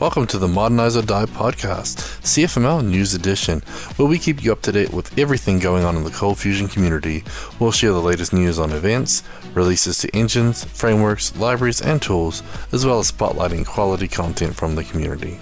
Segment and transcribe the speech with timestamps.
[0.00, 3.62] Welcome to the Modernize or Die podcast, CFML News Edition,
[3.96, 6.68] where we keep you up to date with everything going on in the Cold Fusion
[6.68, 7.24] community.
[7.58, 9.24] We'll share the latest news on events,
[9.54, 14.84] releases to engines, frameworks, libraries, and tools, as well as spotlighting quality content from the
[14.84, 15.36] community.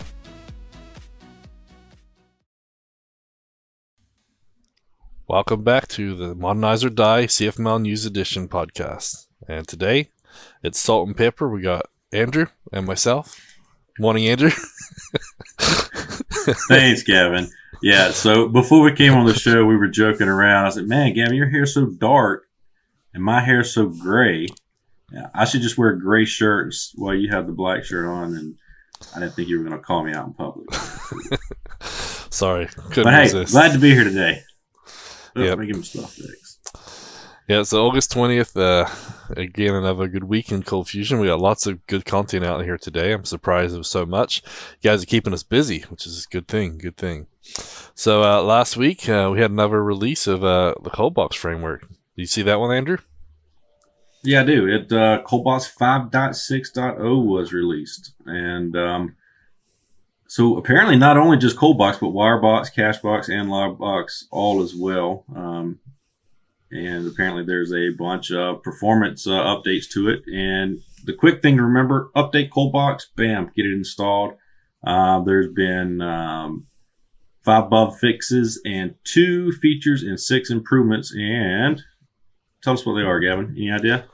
[5.28, 9.26] Welcome back to the Modernize or Die CFML News Edition podcast.
[9.46, 10.12] And today,
[10.62, 11.46] it's Salt and Pepper.
[11.46, 13.45] We got Andrew and myself.
[13.98, 14.50] Morning, Andrew.
[16.68, 17.48] Thanks, Gavin.
[17.82, 20.66] Yeah, so before we came on the show, we were joking around.
[20.66, 22.46] I said, Man, Gavin, your hair's so dark
[23.16, 24.46] and my hair's so gray.
[25.34, 28.34] I should just wear a gray shirts while you have the black shirt on.
[28.34, 28.56] And
[29.14, 30.66] I didn't think you were going to call me out in public.
[31.80, 32.66] Sorry.
[32.66, 33.52] Couldn't but hey, resist.
[33.52, 34.42] glad to be here today.
[35.34, 35.58] Yep.
[35.58, 36.45] Making stuff fixed.
[37.48, 38.90] Yeah, so August 20th, uh,
[39.36, 41.20] again, another good week in Cold Fusion.
[41.20, 43.12] We got lots of good content out here today.
[43.12, 44.42] I'm surprised it was so much.
[44.80, 47.28] You guys are keeping us busy, which is a good thing, good thing.
[47.94, 51.82] So, uh, last week, uh, we had another release of uh, the Coldbox framework.
[51.82, 52.98] Did you see that one, Andrew?
[54.24, 54.66] Yeah, I do.
[54.66, 59.14] It uh, Coldbox 5.6.0 was released, and um,
[60.26, 65.24] so apparently not only just Coldbox, but Wirebox, Cachebox, and Logbox all as well.
[65.32, 65.78] Um,
[66.70, 70.22] and apparently there's a bunch of performance uh, updates to it.
[70.32, 74.34] And the quick thing to remember: update Coldbox, bam, get it installed.
[74.86, 76.66] Uh, there's been um,
[77.44, 81.14] five bug fixes and two features and six improvements.
[81.16, 81.82] And
[82.62, 83.54] tell us what they are, Gavin.
[83.56, 84.06] Any idea?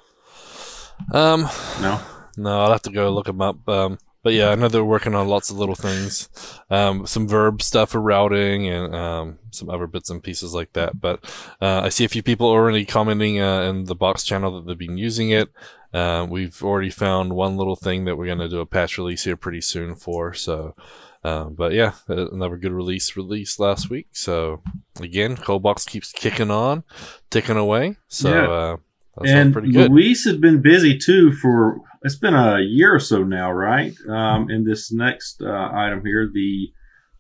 [1.12, 1.48] Um,
[1.80, 2.00] No.
[2.36, 3.68] no, I'll have to go look them up.
[3.68, 6.28] Um, but yeah, I know they're working on lots of little things,
[6.70, 11.00] um, some verb stuff for routing and um, some other bits and pieces like that.
[11.00, 11.24] But
[11.60, 14.78] uh, I see a few people already commenting uh, in the box channel that they've
[14.78, 15.48] been using it.
[15.92, 19.24] Uh, we've already found one little thing that we're going to do a patch release
[19.24, 20.32] here pretty soon for.
[20.32, 20.74] So,
[21.24, 24.08] uh, but yeah, uh, another good release release last week.
[24.12, 24.62] So
[25.00, 26.84] again, Coldbox keeps kicking on,
[27.30, 27.96] ticking away.
[28.08, 28.76] So Yeah.
[29.18, 29.54] Uh, that and.
[29.74, 33.94] Luis has been busy too for it's been a year or so now, right?
[34.08, 36.72] Um, in this next uh, item here, the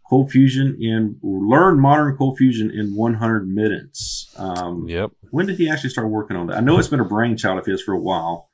[0.08, 4.32] Cold Fusion in learn modern Cold Fusion in 100 minutes.
[4.36, 5.12] Um, Yep.
[5.30, 6.58] When did he actually start working on that?
[6.58, 8.48] I know it's been a brainchild of his for a while.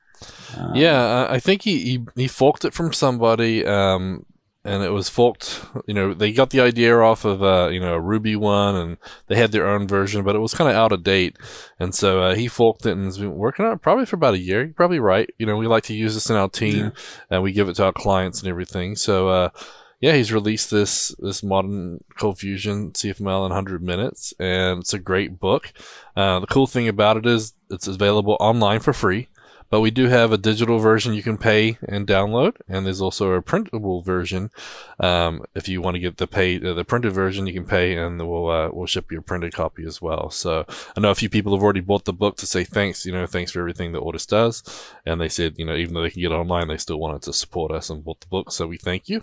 [0.56, 4.24] Um, Yeah, uh, I think he, he he forked it from somebody, um,
[4.64, 5.64] and it was forked.
[5.86, 8.96] You know, they got the idea off of uh, you know a Ruby one, and
[9.26, 11.36] they had their own version, but it was kind of out of date,
[11.78, 14.34] and so uh, he forked it and has been working on it probably for about
[14.34, 14.64] a year.
[14.64, 15.28] You're probably right.
[15.38, 16.92] You know, we like to use this in our team,
[17.30, 18.96] and we give it to our clients and everything.
[18.96, 19.28] So.
[19.28, 19.50] Uh,
[20.00, 24.98] yeah, he's released this this modern Cold Fusion CFML in 100 minutes, and it's a
[25.00, 25.72] great book.
[26.16, 29.26] Uh, the cool thing about it is it's available online for free.
[29.70, 33.32] But we do have a digital version you can pay and download, and there's also
[33.32, 34.50] a printable version.
[34.98, 37.96] Um, if you want to get the pay uh, the printed version, you can pay,
[37.96, 40.30] and we'll uh, we'll ship you a printed copy as well.
[40.30, 40.64] So
[40.96, 43.26] I know a few people have already bought the book to say thanks, you know,
[43.26, 44.62] thanks for everything that Ortus does,
[45.04, 47.22] and they said, you know, even though they can get it online, they still wanted
[47.22, 48.50] to support us and bought the book.
[48.50, 49.22] So we thank you.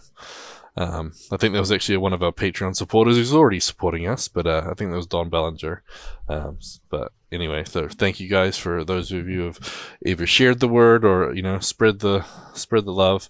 [0.77, 4.27] Um, I think there was actually one of our Patreon supporters who's already supporting us,
[4.27, 5.81] but uh, I think that was Don Bellinger.
[6.27, 10.59] Um, but anyway, so thank you guys for those of you who have either shared
[10.59, 13.29] the word or you know spread the spread the love.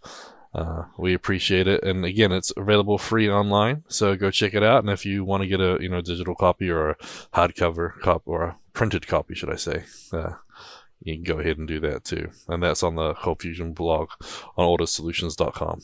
[0.54, 4.80] Uh, we appreciate it, and again, it's available free online, so go check it out.
[4.80, 6.96] And if you want to get a you know digital copy or a
[7.34, 9.84] hardcover copy or a printed copy, should I say?
[10.14, 10.36] Uh,
[11.02, 14.10] you can go ahead and do that too, and that's on the Cold Fusion blog
[14.56, 15.82] on OrtusSolutions.com.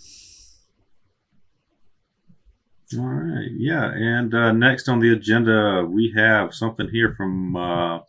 [2.97, 3.50] All right.
[3.57, 3.91] Yeah.
[3.94, 8.00] And uh, next on the agenda, we have something here from uh,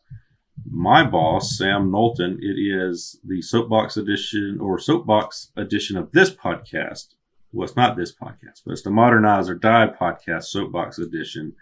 [0.68, 2.38] my boss, Sam Knowlton.
[2.42, 7.14] It is the Soapbox edition or Soapbox edition of this podcast.
[7.52, 11.54] Well, it's not this podcast, but it's the Modernize or Die podcast, Soapbox edition,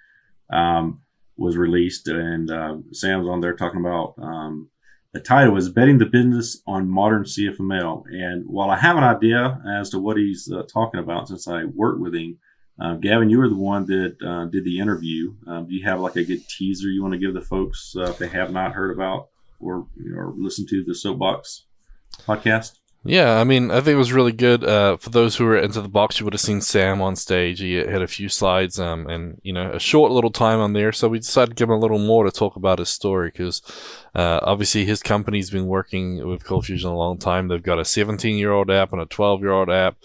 [0.51, 1.01] um,
[1.37, 2.09] was released.
[2.09, 4.71] And uh, Sam's on there talking about um,
[5.13, 8.05] the title is Betting the Business on Modern CFML.
[8.13, 11.65] And while I have an idea as to what he's uh, talking about since I
[11.65, 12.39] work with him,
[12.81, 15.35] uh, Gavin, you were the one that uh, did the interview.
[15.47, 18.05] Um, do you have like a good teaser you want to give the folks uh,
[18.05, 19.29] if they have not heard about
[19.61, 19.87] or
[20.17, 21.67] or listened to the Soapbox
[22.27, 22.80] podcast?
[23.03, 24.63] Yeah, I mean, I think it was really good.
[24.63, 27.59] Uh, for those who were into the box, you would have seen Sam on stage.
[27.59, 30.93] He had a few slides, um, and you know, a short little time on there.
[30.93, 33.63] So we decided to give him a little more to talk about his story because,
[34.15, 37.49] uh, obviously, his company's been working with Cold Fusion a long time.
[37.49, 39.97] They've got a 17-year-old app and a 12-year-old app,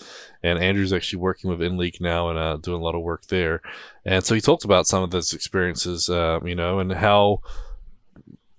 [0.42, 3.62] and Andrew's actually working with inLeague now and uh, doing a lot of work there.
[4.06, 7.42] And so he talked about some of those experiences, uh, you know, and how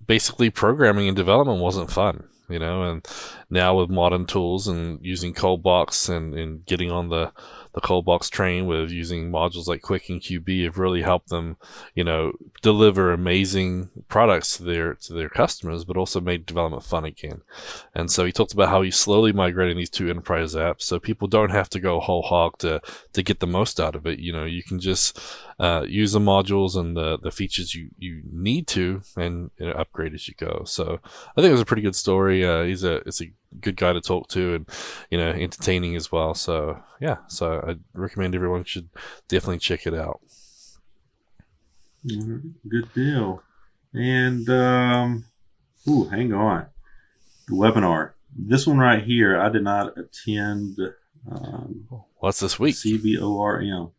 [0.05, 3.07] basically programming and development wasn't fun you know and
[3.49, 7.31] now with modern tools and using coldbox and, and getting on the
[7.77, 11.57] the Coldbox train with using modules like Quick and QB have really helped them,
[11.93, 12.31] you know,
[12.63, 17.41] deliver amazing products to their to their customers, but also made development fun again.
[17.93, 21.27] And so he talked about how he's slowly migrating these two enterprise apps, so people
[21.27, 22.81] don't have to go whole hog to
[23.13, 24.17] to get the most out of it.
[24.17, 25.19] You know, you can just
[25.59, 29.71] uh, use the modules and the, the features you, you need to and you know,
[29.73, 30.63] upgrade as you go.
[30.65, 32.45] So I think it was a pretty good story.
[32.45, 34.69] Uh, he's a it's a good guy to talk to and
[35.09, 36.35] you know entertaining as well.
[36.35, 38.89] So yeah, so I recommend everyone should
[39.27, 40.21] definitely check it out.
[42.07, 43.41] Good deal.
[43.93, 45.25] And um,
[45.89, 46.67] ooh, hang on,
[47.47, 48.11] the webinar.
[48.37, 50.77] This one right here, I did not attend.
[51.29, 51.87] Um,
[52.19, 52.75] What's this week?
[52.75, 53.91] CBORM.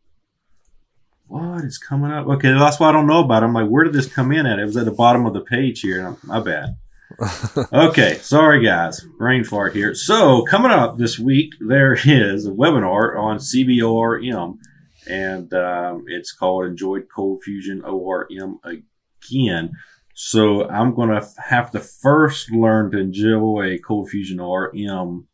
[1.29, 2.27] What is coming up?
[2.27, 3.47] Okay, that's why I don't know about it.
[3.47, 4.59] I'm like, where did this come in at?
[4.59, 6.17] It was at the bottom of the page here.
[6.23, 6.77] My bad.
[7.73, 9.95] okay, sorry guys, brain fart here.
[9.95, 14.59] So coming up this week, there is a webinar on CBORM,
[15.07, 19.73] and um, it's called "Enjoyed Cold Fusion ORM Again."
[20.15, 25.27] So I'm gonna have to first learn to enjoy Cold Fusion ORM,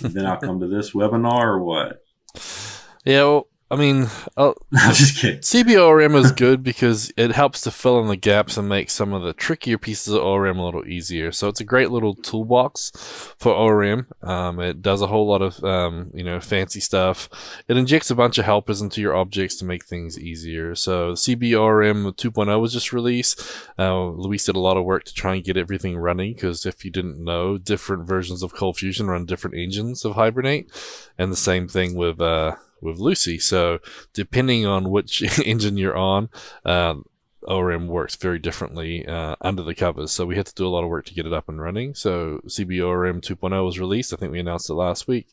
[0.00, 2.02] then I'll come to this webinar, or what?
[3.04, 5.40] Yeah, well, I mean, uh, I'm just kidding.
[5.40, 9.22] CBORM is good because it helps to fill in the gaps and make some of
[9.22, 11.32] the trickier pieces of ORM a little easier.
[11.32, 12.92] So it's a great little toolbox
[13.38, 14.06] for ORM.
[14.22, 17.28] Um, it does a whole lot of um, you know fancy stuff.
[17.66, 20.76] It injects a bunch of helpers into your objects to make things easier.
[20.76, 23.42] So CBORM 2.0 was just released.
[23.78, 26.84] Uh, Luis did a lot of work to try and get everything running because if
[26.84, 30.70] you didn't know, different versions of Cold Fusion run different engines of Hibernate,
[31.18, 33.38] and the same thing with uh, with Lucee.
[33.38, 33.78] So
[34.12, 36.28] depending on which engine you're on,
[36.64, 37.04] um,
[37.46, 40.10] ORM works very differently uh, under the covers.
[40.10, 41.94] So we had to do a lot of work to get it up and running.
[41.94, 44.12] So CBORM 2.0 was released.
[44.12, 45.28] I think we announced it last week.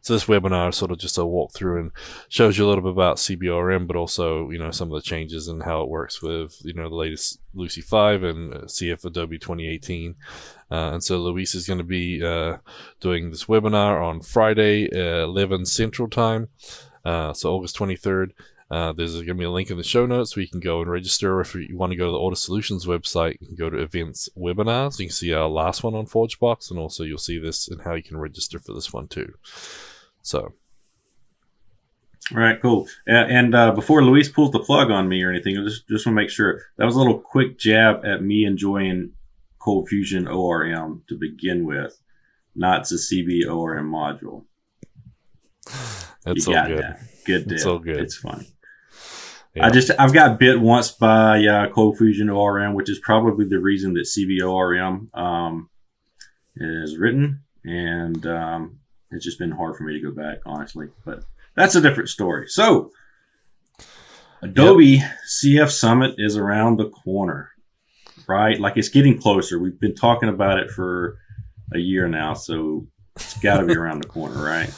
[0.00, 1.90] So this webinar is sort of just a walkthrough and
[2.28, 5.48] shows you a little bit about CBORM, but also you know some of the changes
[5.48, 9.38] and how it works with you know the latest Lucee 5 and uh, CF Adobe
[9.38, 10.14] 2018.
[10.70, 12.58] Uh, and so Luis is going to be uh,
[13.00, 16.48] doing this webinar on Friday, uh, 11 Central Time.
[17.08, 18.32] Uh, so August 23rd.
[18.70, 20.82] Uh, there's going to be a link in the show notes where you can go
[20.82, 21.40] and register.
[21.40, 24.28] If you want to go to the Ortus Solutions website, you can go to events
[24.36, 24.98] webinars.
[24.98, 27.94] You can see our last one on ForgeBox, and also you'll see this and how
[27.94, 29.32] you can register for this one too.
[30.20, 30.52] So.
[32.30, 32.86] All right, cool.
[33.06, 36.14] and uh, before Luis pulls the plug on me or anything, I just just want
[36.14, 39.12] to make sure that was a little quick jab at me enjoying
[39.58, 41.98] Cold Fusion ORM to begin with,
[42.54, 44.44] not the CB ORM module.
[46.36, 46.78] It's all good.
[46.78, 47.00] That.
[47.24, 47.54] Good deal.
[47.54, 47.98] It's all good.
[47.98, 48.46] It's fun.
[49.54, 49.66] Yeah.
[49.66, 53.58] I just I've got bit once by uh, Cold Fusion ORM, which is probably the
[53.58, 55.70] reason that CBORM um,
[56.56, 58.78] is written, and um,
[59.10, 60.88] it's just been hard for me to go back, honestly.
[61.04, 62.48] But that's a different story.
[62.48, 62.92] So,
[64.42, 65.12] Adobe yep.
[65.42, 67.50] CF Summit is around the corner,
[68.28, 68.60] right?
[68.60, 69.58] Like it's getting closer.
[69.58, 71.18] We've been talking about it for
[71.74, 72.86] a year now, so
[73.16, 74.72] it's got to be around the corner, right?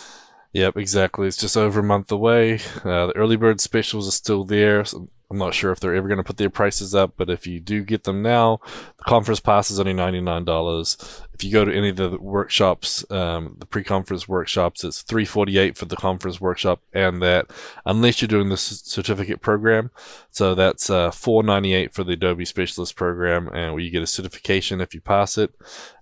[0.53, 1.29] Yep, exactly.
[1.29, 2.55] It's just over a month away.
[2.85, 4.85] Uh, the early bird specials are still there.
[4.85, 7.47] So I'm not sure if they're ever going to put their prices up, but if
[7.47, 8.59] you do get them now,
[8.99, 11.25] the conference pass is only $99.
[11.33, 15.85] If you go to any of the workshops, um, the pre-conference workshops, it's 348 for
[15.85, 17.47] the conference workshop and that,
[17.87, 19.93] unless you're doing the certificate program.
[20.33, 24.81] So that's uh, 498 for the Adobe Specialist program, and where you get a certification
[24.81, 25.55] if you pass it.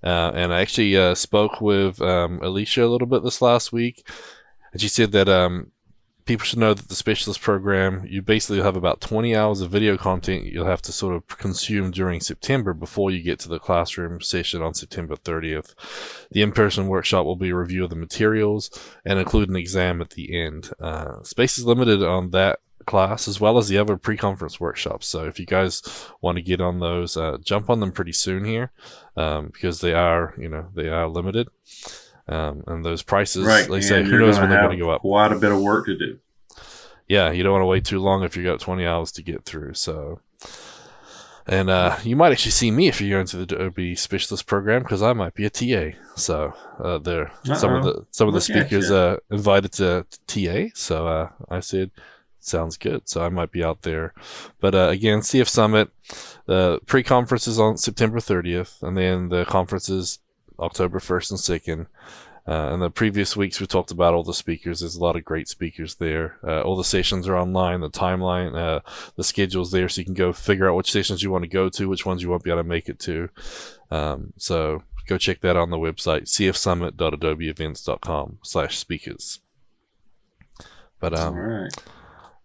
[0.02, 4.08] Uh, and I actually uh, spoke with um, Alicia a little bit this last week,
[4.72, 5.72] and she said that um,
[6.28, 9.96] people should know that the specialist program, you basically have about 20 hours of video
[9.96, 14.20] content you'll have to sort of consume during September before you get to the classroom
[14.20, 15.75] session on September 30th.
[16.30, 18.70] The in-person workshop will be a review of the materials
[19.06, 20.70] and include an exam at the end.
[20.78, 25.08] Uh, space is limited on that class as well as the other pre-conference workshops.
[25.08, 25.82] So if you guys
[26.20, 28.70] want to get on those, uh, jump on them pretty soon here
[29.16, 31.48] um, because they are, you know, they are limited.
[32.28, 33.68] Um, and those prices, right.
[33.68, 35.00] like say, who knows when they're going to go up?
[35.00, 36.18] Quite a bit of work to do.
[37.08, 39.44] Yeah, you don't want to wait too long if you got 20 hours to get
[39.44, 39.75] through.
[39.75, 40.20] So,
[41.47, 45.02] and uh, you might actually see me if you're into the Adobe Specialist program because
[45.02, 45.97] I might be a TA.
[46.16, 50.70] So uh, there, some of the some of the speakers uh, invited to, to TA.
[50.75, 51.92] So uh, I said,
[52.40, 53.08] sounds good.
[53.08, 54.12] So I might be out there.
[54.61, 55.90] But uh, again, CF Summit,
[56.44, 60.18] the pre-conference is on September 30th, and then the conference is
[60.58, 61.86] October 1st and 2nd.
[62.48, 64.80] Uh, in the previous weeks, we talked about all the speakers.
[64.80, 66.38] There's a lot of great speakers there.
[66.42, 67.82] Uh, all the sessions are online.
[67.82, 68.80] The timeline, uh,
[69.16, 71.68] the schedule's there, so you can go figure out which stations you want to go
[71.68, 73.28] to, which ones you won't be able to make it to.
[73.90, 79.40] Um, so go check that on the website, cfsummit.adobeevents.com slash speakers.
[81.00, 81.76] But um, right.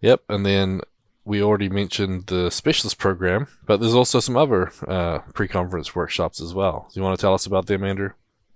[0.02, 0.82] Yep, and then
[1.26, 6.54] we already mentioned the specialist program, but there's also some other uh, pre-conference workshops as
[6.54, 6.90] well.
[6.94, 8.10] Do you want to tell us about them, Andrew?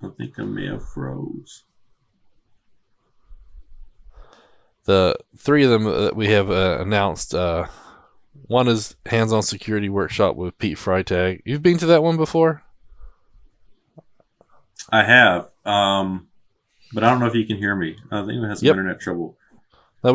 [0.03, 1.63] I think I may have froze.
[4.86, 7.33] The three of them that we have uh, announced.
[7.36, 7.67] Uh,
[8.47, 11.41] one is hands-on security workshop with Pete Freitag.
[11.45, 12.63] You've been to that one before?
[14.89, 16.27] I have, um,
[16.93, 17.97] but I don't know if you can hear me.
[18.12, 18.74] I think I have some Yep.
[18.74, 19.38] internet trouble.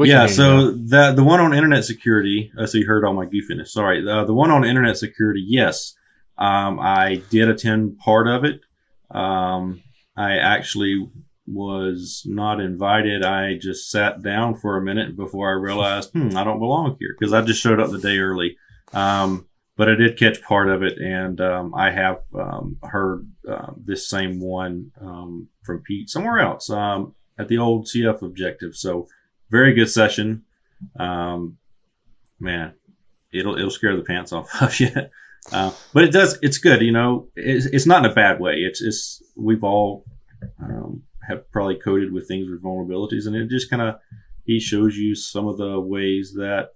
[0.08, 2.52] Yeah, so the the one on internet security.
[2.56, 3.68] Uh, so you heard all my goofiness.
[3.68, 4.02] Sorry.
[4.02, 5.44] The, the one on internet security.
[5.46, 5.94] Yes,
[6.38, 8.60] um, I did attend part of it.
[9.10, 9.82] Um,
[10.16, 11.10] I actually
[11.46, 13.24] was not invited.
[13.24, 17.14] I just sat down for a minute before I realized, hmm, I don't belong here
[17.18, 18.56] because I just showed up the day early.
[18.92, 23.72] Um, but I did catch part of it, and um, I have um, heard uh,
[23.76, 28.76] this same one um, from Pete somewhere else um, at the old CF Objective.
[28.76, 29.08] So
[29.52, 30.42] very good session.
[30.98, 31.58] Um,
[32.40, 32.72] man,
[33.32, 34.90] it'll it'll scare the pants off of you.
[35.52, 36.38] Uh, but it does.
[36.42, 36.80] It's good.
[36.82, 38.54] You know, it's, it's not in a bad way.
[38.54, 40.04] It's it's we've all
[40.60, 43.96] um, have probably coded with things with vulnerabilities, and it just kind of
[44.44, 46.70] he shows you some of the ways that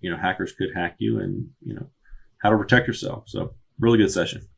[0.00, 1.86] you know hackers could hack you, and you know
[2.42, 3.24] how to protect yourself.
[3.26, 4.48] So really good session.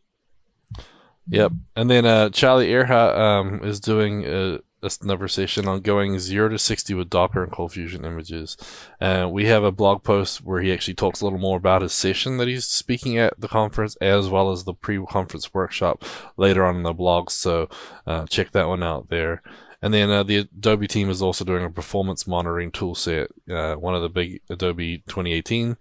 [1.30, 6.48] Yep, and then uh, Charlie Arehart um, is doing a, another session on going zero
[6.48, 8.56] to sixty with Docker and Cold Fusion images.
[9.00, 11.92] Uh, we have a blog post where he actually talks a little more about his
[11.92, 16.04] session that he's speaking at the conference, as well as the pre-conference workshop
[16.36, 17.30] later on in the blog.
[17.30, 17.68] So
[18.06, 19.42] uh, check that one out there.
[19.80, 23.30] And then uh, the Adobe team is also doing a performance monitoring tool set.
[23.48, 25.76] Uh, one of the big Adobe 2018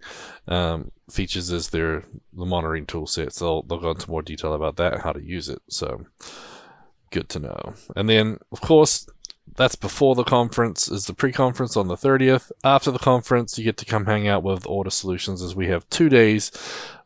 [0.46, 3.32] um, features is their the monitoring tool set.
[3.32, 5.60] So they'll, they'll go into more detail about that and how to use it.
[5.68, 6.06] So
[7.10, 7.74] good to know.
[7.96, 9.08] And then, of course,
[9.56, 12.52] that's before the conference is the pre-conference on the 30th.
[12.62, 15.88] After the conference, you get to come hang out with Ortus Solutions as we have
[15.90, 16.52] two days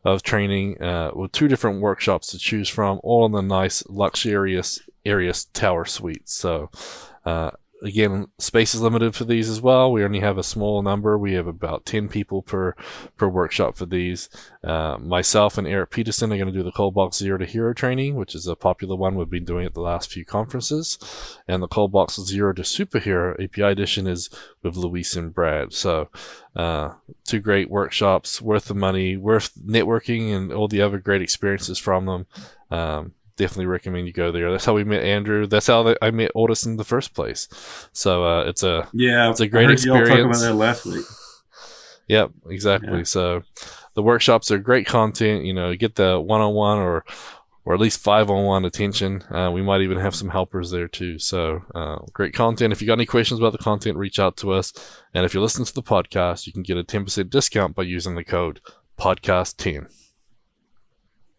[0.03, 4.79] of training uh, with two different workshops to choose from, all in the nice, luxurious,
[5.05, 6.29] areas tower suite.
[6.29, 6.69] So,
[7.25, 7.51] uh,
[7.83, 9.91] again, space is limited for these as well.
[9.91, 11.17] We only have a small number.
[11.17, 12.75] We have about 10 people per
[13.17, 14.29] per workshop for these.
[14.63, 17.73] Uh, myself and Eric Peterson are going to do the Cold Box Zero to Hero
[17.73, 20.97] training, which is a popular one we've been doing at the last few conferences.
[21.47, 24.29] And the Cold Box Zero to Superhero API edition is
[24.61, 25.73] with Luis and Brad.
[25.73, 26.09] So,
[26.55, 26.93] uh,
[27.25, 32.05] two great workshops, worth the money, worth networking, and all the other great experiences from
[32.05, 32.25] them.
[32.71, 34.51] Um, definitely recommend you go there.
[34.51, 35.47] That's how we met Andrew.
[35.47, 37.47] That's how I met Ortus in the first place.
[37.93, 40.37] So uh, it's a Yeah, It's a great heard y'all experience.
[40.41, 41.05] about that last week.
[42.07, 42.97] Yep, exactly.
[42.99, 43.03] Yeah.
[43.03, 43.43] So
[43.93, 45.45] the workshops are great content.
[45.45, 47.05] You know, you get the one-on-one or
[47.65, 49.21] or at least five-on-one attention.
[49.33, 51.17] Uh, we might even have some helpers there too.
[51.17, 52.73] So uh, great content.
[52.73, 54.73] If you got any questions about the content, reach out to us.
[55.13, 57.83] And if you listen to the podcast, you can get a ten percent discount by
[57.83, 58.59] using the code
[58.99, 59.87] podcast ten.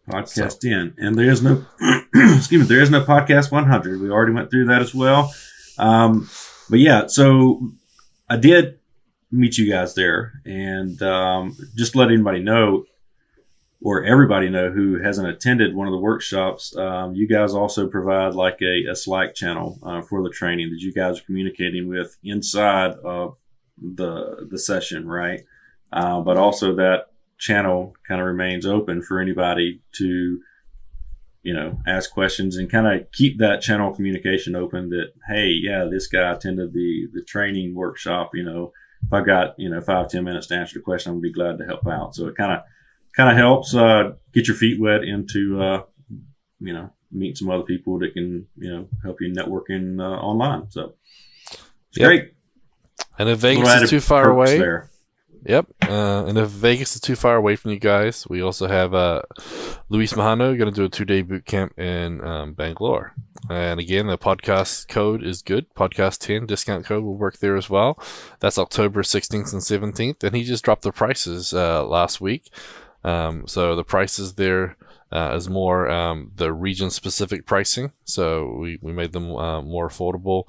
[0.09, 1.65] Podcast in, and there is no,
[2.15, 3.99] excuse me, there is no podcast 100.
[3.99, 5.33] We already went through that as well.
[5.77, 6.29] Um,
[6.69, 7.71] but yeah, so
[8.29, 8.79] I did
[9.31, 12.85] meet you guys there, and um, just let anybody know,
[13.81, 18.35] or everybody know who hasn't attended one of the workshops, um, you guys also provide
[18.35, 22.17] like a, a Slack channel uh, for the training that you guys are communicating with
[22.23, 23.37] inside of
[23.77, 25.41] the the session, right?
[25.91, 27.07] Uh, but also that
[27.47, 30.39] channel kind of remains open for anybody to
[31.43, 35.85] you know ask questions and kind of keep that channel communication open that hey yeah
[35.93, 38.71] this guy attended the the training workshop you know
[39.05, 41.31] if i got you know five ten minutes to answer the question i'm gonna be
[41.39, 42.59] glad to help out so it kind of
[43.15, 45.83] kind of helps uh get your feet wet into uh
[46.59, 50.63] you know meet some other people that can you know help you networking uh, online
[50.71, 50.93] so
[51.89, 52.07] it's Yep.
[52.07, 52.25] great
[53.19, 54.89] And if Vegas is too far away, there.
[55.45, 55.65] Yep.
[55.89, 59.21] Uh, and if Vegas is too far away from you guys, we also have uh,
[59.89, 63.13] Luis Majano going to do a two day boot camp in um, Bangalore.
[63.49, 65.73] And again, the podcast code is good.
[65.75, 67.99] Podcast 10 discount code will work there as well.
[68.39, 70.23] That's October 16th and 17th.
[70.23, 72.49] And he just dropped the prices uh, last week.
[73.03, 74.77] Um, so the prices there
[75.11, 77.91] uh, is more um, the region specific pricing.
[78.03, 80.45] So we, we made them uh, more affordable.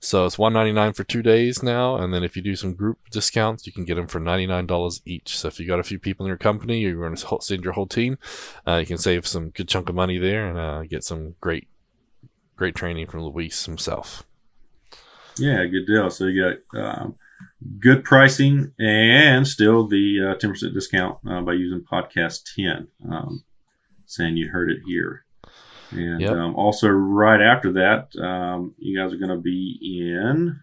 [0.00, 2.74] So it's one ninety nine for two days now, and then if you do some
[2.74, 5.36] group discounts, you can get them for ninety nine dollars each.
[5.36, 7.72] So if you got a few people in your company, you're going to send your
[7.72, 8.16] whole team,
[8.64, 11.66] uh, you can save some good chunk of money there and uh, get some great,
[12.54, 14.22] great training from Luis himself.
[15.36, 16.10] Yeah, good deal.
[16.10, 17.16] So you got um,
[17.80, 22.86] good pricing and still the uh, ten percent discount uh, by using podcast ten.
[23.10, 23.42] Um,
[24.08, 25.24] saying you heard it here,
[25.90, 26.32] and Yep.
[26.32, 29.78] um, also right after that, um, you guys are going to be
[30.10, 30.58] in.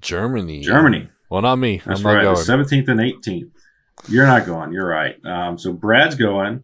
[0.00, 0.60] Germany.
[0.60, 1.08] Germany.
[1.30, 1.80] Well, not me.
[1.84, 2.36] That's I'm not right.
[2.36, 3.52] The seventeenth and eighteenth.
[4.08, 4.72] You're not going.
[4.72, 5.16] You're right.
[5.24, 6.62] Um, so Brad's going.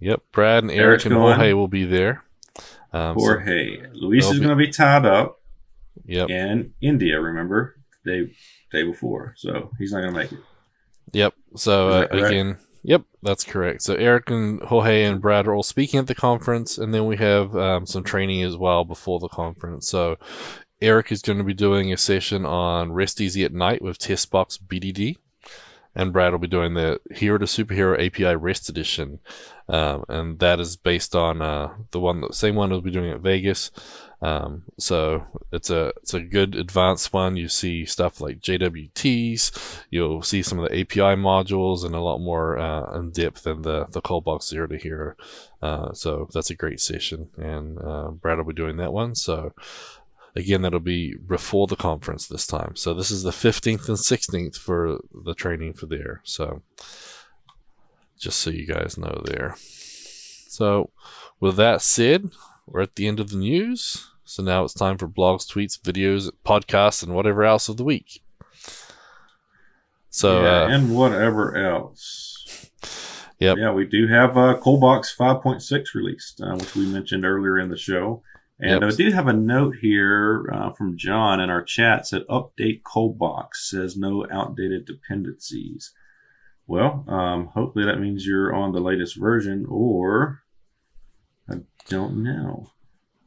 [0.00, 1.34] Yep, Brad and Eric Eric's and going.
[1.36, 2.22] Jorge will be there.
[2.92, 3.82] Um, so- Jorge.
[3.92, 5.40] Luis is going to be tied up
[6.04, 7.20] yep, in India.
[7.20, 8.30] Remember day
[8.72, 10.38] day before, so he's not going to make it.
[11.12, 11.34] yep.
[11.56, 13.82] So uh, again, yep, that's correct.
[13.82, 17.16] So Eric and Jorge and Brad are all speaking at the conference, and then we
[17.16, 19.88] have um, some training as well before the conference.
[19.88, 20.16] So
[20.80, 24.58] Eric is going to be doing a session on Rest Easy at Night with Testbox
[24.60, 25.16] BDD.
[25.96, 29.18] And Brad will be doing the Hero to Superhero API REST edition,
[29.66, 33.10] um, and that is based on uh, the one, the same one we'll be doing
[33.10, 33.70] at Vegas.
[34.22, 37.36] Um, so it's a it's a good advanced one.
[37.36, 39.82] You see stuff like JWTs.
[39.90, 43.62] You'll see some of the API modules and a lot more uh, in depth than
[43.62, 45.14] the the Coldbox Zero to Hero.
[45.60, 49.14] Uh, so that's a great session, and uh, Brad will be doing that one.
[49.14, 49.52] So
[50.34, 52.76] again, that'll be before the conference this time.
[52.76, 56.20] So this is the 15th and 16th for the training for there.
[56.24, 56.62] So
[58.18, 59.56] just so you guys know there.
[60.48, 60.90] So
[61.40, 62.30] with that said,
[62.66, 64.10] we're at the end of the news.
[64.24, 68.22] So now it's time for blogs, tweets, videos, podcasts, and whatever else of the week.
[70.10, 72.70] So yeah, uh, and whatever else.
[73.38, 73.58] Yep.
[73.58, 77.76] Yeah, we do have uh, Coldbox 5.6 released, uh, which we mentioned earlier in the
[77.76, 78.22] show.
[78.58, 78.92] And Yep.
[78.92, 83.56] I do have a note here uh, from John in our chat said update Coldbox
[83.56, 85.92] says no outdated dependencies.
[86.66, 90.42] Well, um, hopefully that means you're on the latest version, or
[91.88, 92.70] don't know.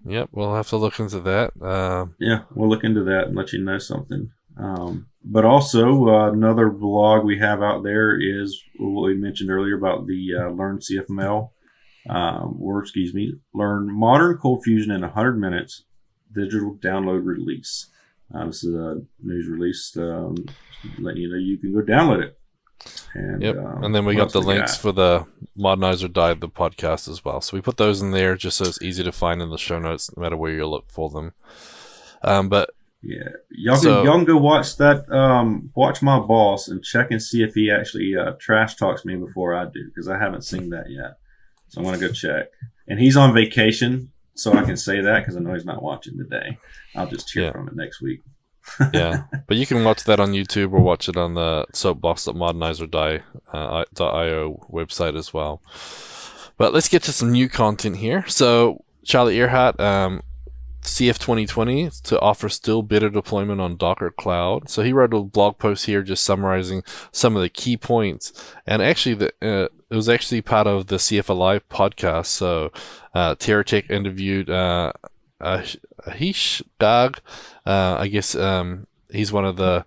[0.05, 1.51] yep, we'll have to look into that.
[1.61, 4.31] Uh, Yeah, we'll look into that and let you know something.
[4.57, 9.77] Um, but also, uh, another blog we have out there is what we mentioned earlier
[9.77, 11.51] about the uh, Learn CFML,
[12.09, 15.83] um, or excuse me, Learn Modern Cold Fusion in 100 minutes
[16.31, 17.87] digital download release.
[18.33, 20.35] Uh, this is a news release um,
[20.99, 22.38] letting you know you can go download it.
[23.13, 23.57] And, Yep.
[23.57, 27.23] um, and then we got the links for the Modernize or Die, the podcast as
[27.25, 27.41] well.
[27.41, 29.79] So we put those in there just so it's easy to find in the show
[29.79, 31.33] notes, no matter where you look for them.
[32.23, 32.69] Um, but
[33.01, 35.09] Yeah, y'all can So- y'all can go watch that.
[35.09, 39.15] Um, watch my boss and check and see if he actually uh, trash talks me
[39.15, 41.11] before I do because I haven't seen that yet.
[41.69, 42.47] So I'm gonna go check.
[42.89, 46.17] And he's on vacation, so I can say that because I know he's not watching
[46.17, 46.57] today.
[46.93, 47.51] I'll just hear Yeah.
[47.53, 48.19] from it next week.
[48.93, 55.17] Yeah, but you can watch that on YouTube or watch it on the soapbox.modernizer.io website
[55.17, 55.61] as well.
[56.57, 58.25] But let's get to some new content here.
[58.27, 60.21] So Charlie Arehart, um,
[60.81, 64.69] CF 2020 to offer still better deployment on Docker Cloud.
[64.69, 68.33] So he wrote a blog post here just summarizing some of the key points.
[68.65, 72.27] And actually, the, uh, it was actually part of the CF Alive podcast.
[72.27, 72.71] So
[73.13, 74.93] uh, TeraTech interviewed uh,
[75.41, 75.63] uh,
[76.07, 77.19] Ahish Dag.
[77.65, 79.85] Uh, I guess um, he's one of the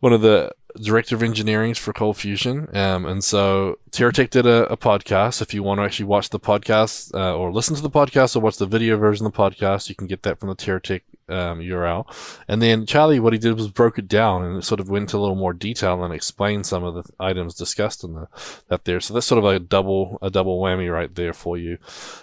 [0.00, 2.68] one of the director of engineering for Cold Fusion.
[2.76, 5.40] Um, and so TeraTech did a, a podcast.
[5.40, 8.40] If you want to actually watch the podcast uh, or listen to the podcast or
[8.40, 11.60] watch the video version of the podcast, you can get that from the TeraTech um,
[11.60, 12.06] URL.
[12.48, 15.16] And then Charlie, what he did was broke it down and sort of went into
[15.16, 18.28] a little more detail and explained some of the items discussed in the
[18.68, 19.00] that there.
[19.00, 21.78] So that's sort of a double a double whammy right there for you.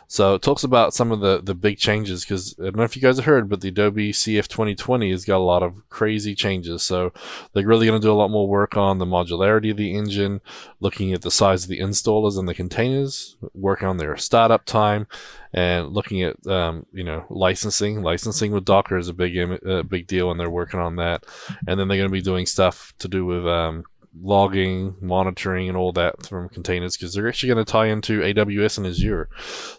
[0.07, 2.95] So it talks about some of the the big changes because I don't know if
[2.95, 6.35] you guys have heard, but the Adobe CF 2020 has got a lot of crazy
[6.35, 6.83] changes.
[6.83, 7.11] So
[7.53, 10.41] they're really going to do a lot more work on the modularity of the engine,
[10.79, 15.07] looking at the size of the installers and the containers, working on their startup time,
[15.53, 18.01] and looking at um, you know licensing.
[18.01, 21.25] Licensing with Docker is a big a big deal, and they're working on that.
[21.67, 23.83] And then they're going to be doing stuff to do with um,
[24.21, 28.77] logging, monitoring, and all that from containers because they're actually going to tie into AWS
[28.77, 29.29] and Azure.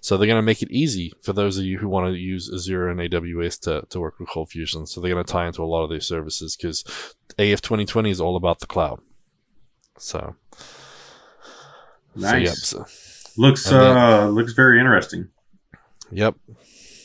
[0.01, 2.51] So they're going to make it easy for those of you who want to use
[2.53, 4.87] Azure and AWS to, to work with Cold Fusion.
[4.87, 6.83] So they're going to tie into a lot of their services because
[7.39, 9.01] CF 2020 is all about the cloud.
[9.99, 10.35] So,
[12.17, 12.69] so, Nice.
[12.69, 12.87] so-
[13.37, 15.29] Looks then- uh looks very interesting.
[16.15, 16.37] Yep.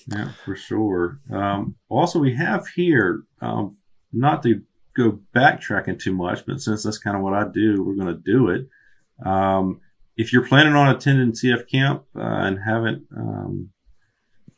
[0.08, 1.19] Yeah, for sure.
[1.32, 3.78] Um, also, we have here, um,
[4.13, 4.62] not to
[4.95, 8.22] go backtracking too much, but since that's kind of what I do, we're going to
[8.22, 8.67] do it.
[9.26, 9.82] Um,
[10.15, 13.72] if you're planning on attending CF camp uh, and haven't um,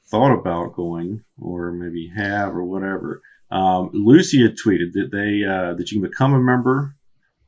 [0.09, 5.73] thought about going, or maybe have, or whatever, um, Lucee had tweeted that they uh,
[5.75, 6.95] that you can become a member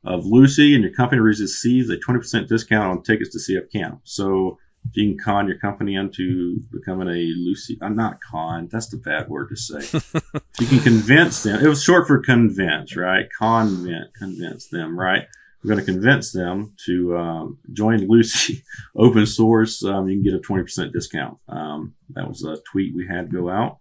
[0.04, 4.00] of Lucee, and your company receives a 20% discount on tickets to CF camp.
[4.04, 4.58] So
[4.90, 7.78] if you can con your company into becoming a Lucee.
[7.82, 8.68] I'm not con.
[8.70, 9.80] That's the bad word to say.
[10.60, 11.64] you can convince them.
[11.64, 13.26] It was short for convince, right?
[13.38, 15.24] Convent, convince them, right?
[15.62, 18.62] We're going to convince them to um, join Lucee
[18.96, 19.82] open source.
[19.82, 21.38] Um, you can get a 20% discount.
[21.48, 23.78] Um, that was a tweet we had go out.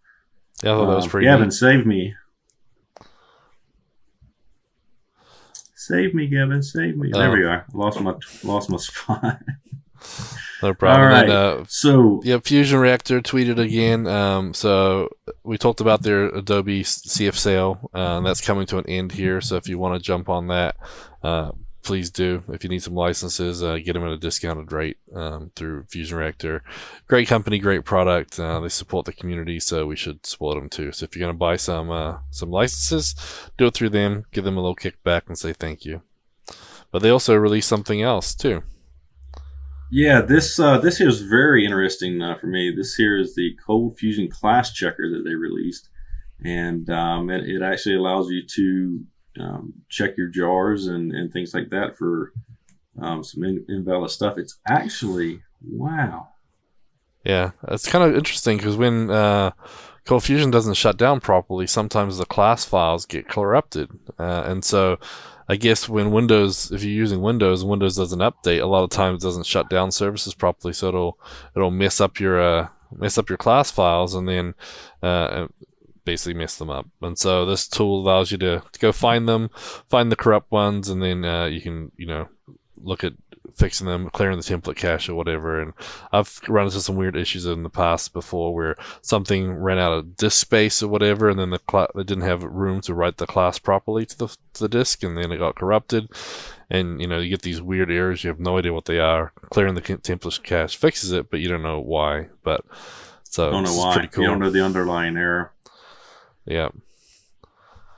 [0.64, 1.54] Yeah, I thought that was Um, pretty Gavin, neat.
[1.54, 2.16] save me.
[5.76, 6.64] Save me, Kevin.
[6.64, 7.10] Save me.
[7.12, 7.34] There Oh.
[7.34, 7.66] we are.
[7.74, 8.14] Lost my
[8.44, 9.40] lost my spot.
[10.64, 11.02] No problem.
[11.02, 14.08] All And, uh, So Yeah, Fusion Reactor tweeted again.
[14.08, 15.10] Um, so
[15.44, 19.42] we talked about their Adobe CF sale, uh, and that's coming to an end here.
[19.42, 20.78] So if you want to jump on that,
[21.22, 21.52] uh,
[21.84, 22.44] please do.
[22.48, 26.18] If you need some licenses, uh, get them at a discounted rate um, through Fusion
[26.18, 26.64] Reactor.
[27.08, 28.40] Great company, great product.
[28.40, 30.94] Uh, they support the community, so we should support them too.
[30.94, 33.16] So if you're going to buy some uh, some licenses,
[33.58, 34.24] do it through them.
[34.32, 36.04] Give them a little kickback and say thank you.
[36.90, 38.64] But they also released something else too.
[39.94, 42.74] Yeah, this uh, this here is very interesting uh, for me.
[42.76, 45.90] This here is the Cold Fusion Class Checker that they released,
[46.44, 49.06] and um, it, it actually allows you to
[49.40, 52.34] um, check your jars and, and things like that for
[53.00, 54.40] um, some in, invalid stuff.
[54.40, 56.30] It's actually wow.
[57.24, 59.52] Yeah, it's kind of interesting because when uh,
[60.06, 64.98] Cold Fusion doesn't shut down properly, sometimes the class files get corrupted, uh, and so
[65.48, 69.24] I guess when Windows, if you're using Windows, Windows doesn't update, a lot of times
[69.24, 71.20] it doesn't shut down services properly, so it'll
[71.56, 74.54] it'll mess up your uh, mess up your class files, and then
[75.02, 75.48] uh,
[76.06, 76.88] basically mess them up.
[77.02, 79.50] And so this tool allows you to, to go find them,
[79.90, 82.28] find the corrupt ones, and then uh, you can you know
[82.82, 83.14] look at
[83.56, 85.62] fixing them, clearing the template cache or whatever.
[85.62, 85.74] And
[86.12, 90.16] I've run into some weird issues in the past before where something ran out of
[90.16, 93.28] disk space or whatever, and then the cla- they didn't have room to write the
[93.28, 96.10] class properly to the to the disk, and then it got corrupted.
[96.70, 98.24] And you know you get these weird errors.
[98.24, 99.34] You have no idea what they are.
[99.52, 102.30] Clearing the template cache fixes it, but you don't know why.
[102.44, 102.66] But
[103.24, 103.94] so Don't know why.
[103.94, 104.24] Pretty cool.
[104.24, 105.52] You don't know the underlying error.
[106.46, 106.70] Yeah.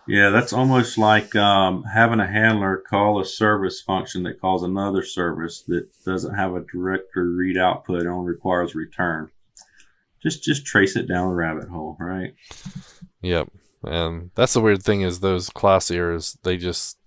[0.08, 5.04] Yeah, that's almost like um, having a handler call a service function that calls another
[5.04, 9.30] service that doesn't have a directory read output and only requires return.
[10.22, 12.34] Just just trace it down the rabbit hole, right?
[13.22, 13.50] Yep.
[13.84, 16.38] And that's the weird thing is those class errors.
[16.44, 16.98] They just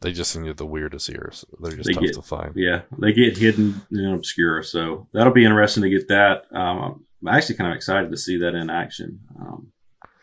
[0.00, 1.44] they just seem to be the weirdest errors.
[1.60, 2.52] They're just They tough get- to find.
[2.54, 6.44] Yeah, they get hidden and obscure, so that'll be interesting to get that.
[6.52, 9.20] Um, I'm actually kind of excited to see that in action.
[9.40, 9.72] Um,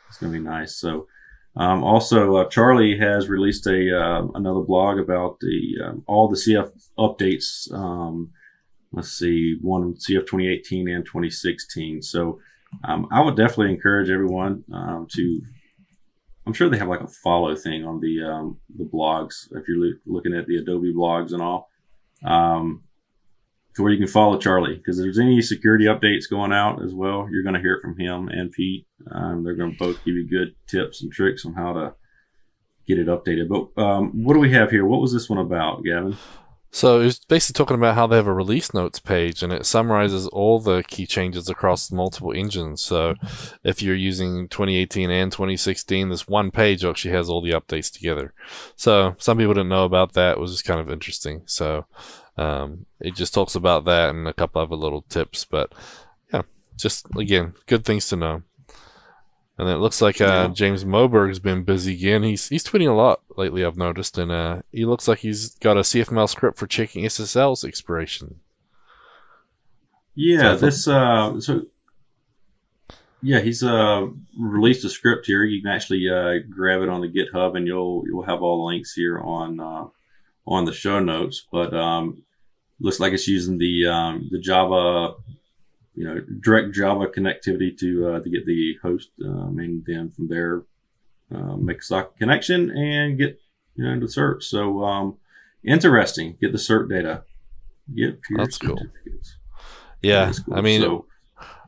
[0.08, 0.76] it's going to be nice.
[0.76, 1.08] So,
[1.56, 6.36] um, also uh, Charlie has released a uh, another blog about the um, all the
[6.36, 7.72] CF updates.
[7.72, 8.32] Um,
[8.92, 12.02] let's see, one CF 2018 and 2016.
[12.02, 12.40] So,
[12.84, 15.42] um, I would definitely encourage everyone um, to.
[16.46, 19.78] I'm sure they have like a follow thing on the um, the blogs if you're
[19.78, 21.70] loo- looking at the Adobe blogs and all
[23.76, 26.94] to where you can follow Charlie because if there's any security updates going out as
[26.94, 28.86] well, you're going to hear it from him and Pete.
[29.12, 31.94] Um, they're going to both give you good tips and tricks on how to
[32.88, 33.48] get it updated.
[33.50, 34.86] But um, what do we have here?
[34.86, 36.18] What was this one about, Gavin?
[36.76, 40.26] So it's basically talking about how they have a release notes page and it summarizes
[40.30, 42.82] all the key changes across multiple engines.
[42.82, 43.14] So
[43.64, 48.34] if you're using 2018 and 2016, this one page actually has all the updates together.
[48.76, 50.38] So some people didn't know about that.
[50.38, 51.44] It was just kind of interesting.
[51.46, 51.86] So
[52.38, 55.46] um, it just talks about that and a couple other little tips.
[55.46, 55.72] But
[56.34, 56.44] yeah,
[56.78, 58.44] just again, good things to know.
[59.58, 60.48] And it looks like uh, Yeah.
[60.48, 62.24] James Moberg's been busy again.
[62.24, 63.64] He's he's tweeting a lot lately.
[63.64, 67.64] I've noticed, and uh, he looks like he's got a CFML script for checking SSL's
[67.64, 68.40] expiration.
[70.16, 71.62] Yeah, So this uh, so
[73.22, 75.44] yeah, he's uh released a script here.
[75.44, 78.74] You can actually uh, grab it on the GitHub, and you'll you'll have all the
[78.74, 79.86] links here on uh,
[80.46, 81.46] on the show notes.
[81.52, 82.24] But um,
[82.80, 85.16] looks like it's using the um, the Java,
[85.96, 90.28] you know, direct Java connectivity to uh, to get the host, um, and then from
[90.28, 90.64] there
[91.34, 93.40] uh, make a socket connection and get
[93.76, 94.44] you know into cert.
[94.44, 95.18] So um,
[95.64, 96.38] interesting.
[96.40, 97.24] Get the cert data.
[97.96, 98.80] Get pure That's cool.
[100.02, 100.56] Yeah, cool.
[100.56, 101.06] I mean, So-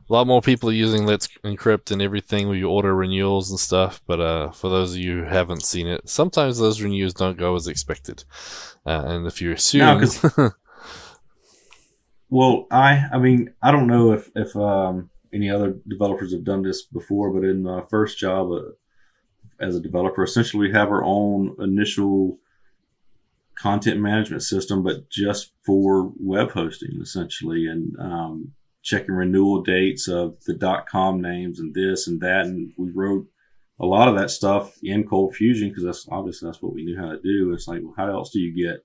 [0.08, 3.58] a lot more people are using Let's Encrypt and everything where you order renewals and
[3.58, 4.00] stuff.
[4.06, 7.54] But uh, for those of you who haven't seen it, sometimes those renewals don't go
[7.54, 8.24] as expected.
[8.84, 10.50] Uh, and if you assume, No,
[12.28, 16.62] Well, I I mean I don't know if if um, any other developers have done
[16.62, 18.62] this before, but in my first job uh,
[19.60, 22.38] as a developer, essentially we have our own initial
[23.54, 28.52] content management system, but just for web hosting, essentially, and um,
[28.86, 33.26] checking renewal dates of the dot .com names and this and that, and we wrote
[33.80, 36.96] a lot of that stuff in Cold Fusion because that's obviously that's what we knew
[36.96, 37.52] how to do.
[37.52, 38.84] It's like, well, how else do you get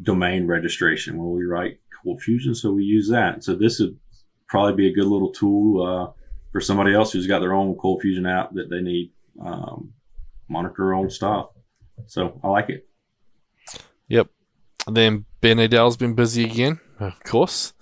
[0.00, 1.18] domain registration?
[1.18, 3.42] Well, we write Cold Fusion, so we use that.
[3.42, 3.98] So this would
[4.46, 6.12] probably be a good little tool uh,
[6.52, 9.10] for somebody else who's got their own Cold Fusion app that they need
[9.44, 9.92] um,
[10.48, 11.48] monitor own stuff.
[12.06, 12.88] So I like it.
[14.06, 14.28] Yep.
[14.86, 17.72] Then Ben Nadel's been busy again, of course.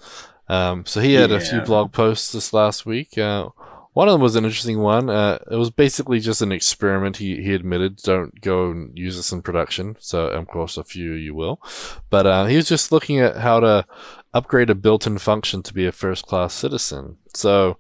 [0.50, 3.16] Um, so he had a few blog posts this last week.
[3.16, 3.50] Uh,
[3.92, 5.08] one of them was an interesting one.
[5.08, 7.18] Uh, it was basically just an experiment.
[7.18, 9.94] He he admitted, don't go and use this in production.
[10.00, 11.62] So of course, a few you will,
[12.10, 13.86] but uh, he was just looking at how to
[14.34, 17.16] upgrade a built-in function to be a first-class citizen.
[17.34, 17.78] So.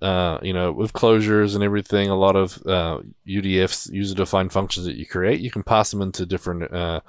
[0.00, 4.96] Uh, you know, with closures and everything, a lot of uh, UDFs, user-defined functions that
[4.96, 7.00] you create, you can pass them into different, uh,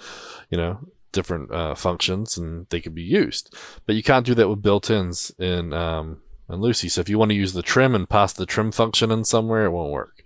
[0.51, 0.77] you know,
[1.13, 3.55] different uh, functions, and they can be used.
[3.85, 6.89] But you can't do that with built-ins in um, and Lucee.
[6.89, 9.65] So if you want to use the trim and pass the trim function in somewhere,
[9.65, 10.23] it won't work.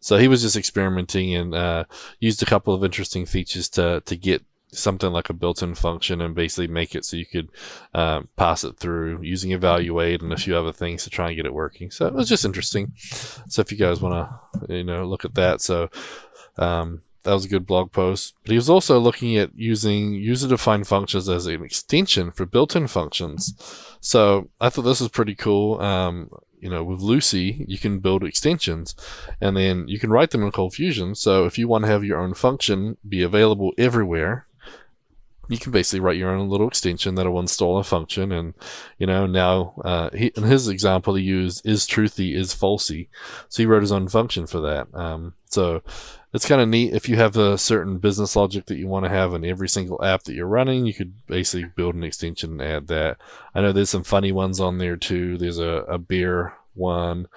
[0.00, 1.84] So he was just experimenting and uh,
[2.20, 6.34] used a couple of interesting features to to get something like a built-in function and
[6.34, 7.50] basically make it so you could
[7.94, 11.46] uh, pass it through using evaluate and a few other things to try and get
[11.46, 11.90] it working.
[11.90, 12.92] So it was just interesting.
[13.48, 14.28] So if you guys want
[14.68, 15.62] to, you know, look at that.
[15.62, 15.88] So
[16.58, 18.34] um, that was a good blog post.
[18.42, 23.54] But he was also looking at using user-defined functions as an extension for built-in functions.
[24.00, 25.80] So I thought this was pretty cool.
[25.80, 28.96] Um, you know, with Lucy, you can build extensions,
[29.40, 31.14] and then you can write them in Cold Fusion.
[31.14, 34.46] So if you want to have your own function be available everywhere,
[35.48, 38.32] you can basically write your own little extension that'll install a function.
[38.32, 38.54] And,
[38.98, 43.08] you know, now, uh, he, in his example, he used is truthy, is falsy.
[43.48, 44.88] So he wrote his own function for that.
[44.92, 45.82] Um, so
[46.32, 49.10] it's kind of neat if you have a certain business logic that you want to
[49.10, 52.62] have in every single app that you're running, you could basically build an extension and
[52.62, 53.18] add that.
[53.54, 55.38] I know there's some funny ones on there too.
[55.38, 57.28] There's a, a beer one.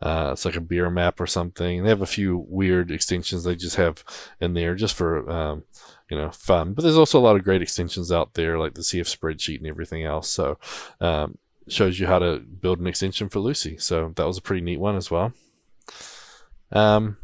[0.00, 1.82] Uh, it's like a beer map or something.
[1.82, 4.02] They have a few weird extensions they just have
[4.40, 5.64] in there just for, um,
[6.08, 6.72] you know, fun.
[6.72, 9.66] But there's also a lot of great extensions out there, like the CF spreadsheet and
[9.66, 10.30] everything else.
[10.30, 10.58] So,
[11.00, 14.62] um, shows you how to build an extension for Lucee So that was a pretty
[14.62, 15.32] neat one as well.
[16.72, 17.18] Um,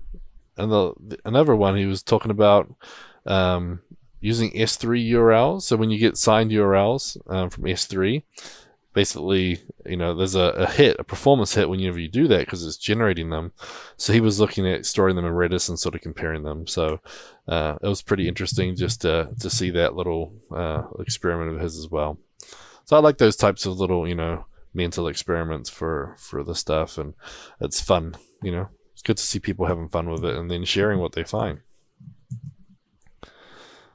[0.57, 2.73] and the, the, another one he was talking about
[3.27, 3.81] um,
[4.21, 5.63] using S3 URLs.
[5.63, 8.23] So when you get signed URLs um, from S3,
[8.93, 12.65] basically, you know, there's a, a hit, a performance hit whenever you do that because
[12.65, 13.53] it's generating them.
[13.97, 16.67] So he was looking at storing them in Redis and sort of comparing them.
[16.67, 17.01] So
[17.49, 21.77] uh, it was pretty interesting just to, to see that little uh, experiment of his
[21.77, 22.19] as well.
[22.85, 26.99] So I like those types of little, you know, mental experiments for for the stuff,
[26.99, 27.15] and
[27.61, 28.69] it's fun, you know.
[29.05, 31.61] Good to see people having fun with it and then sharing what they find.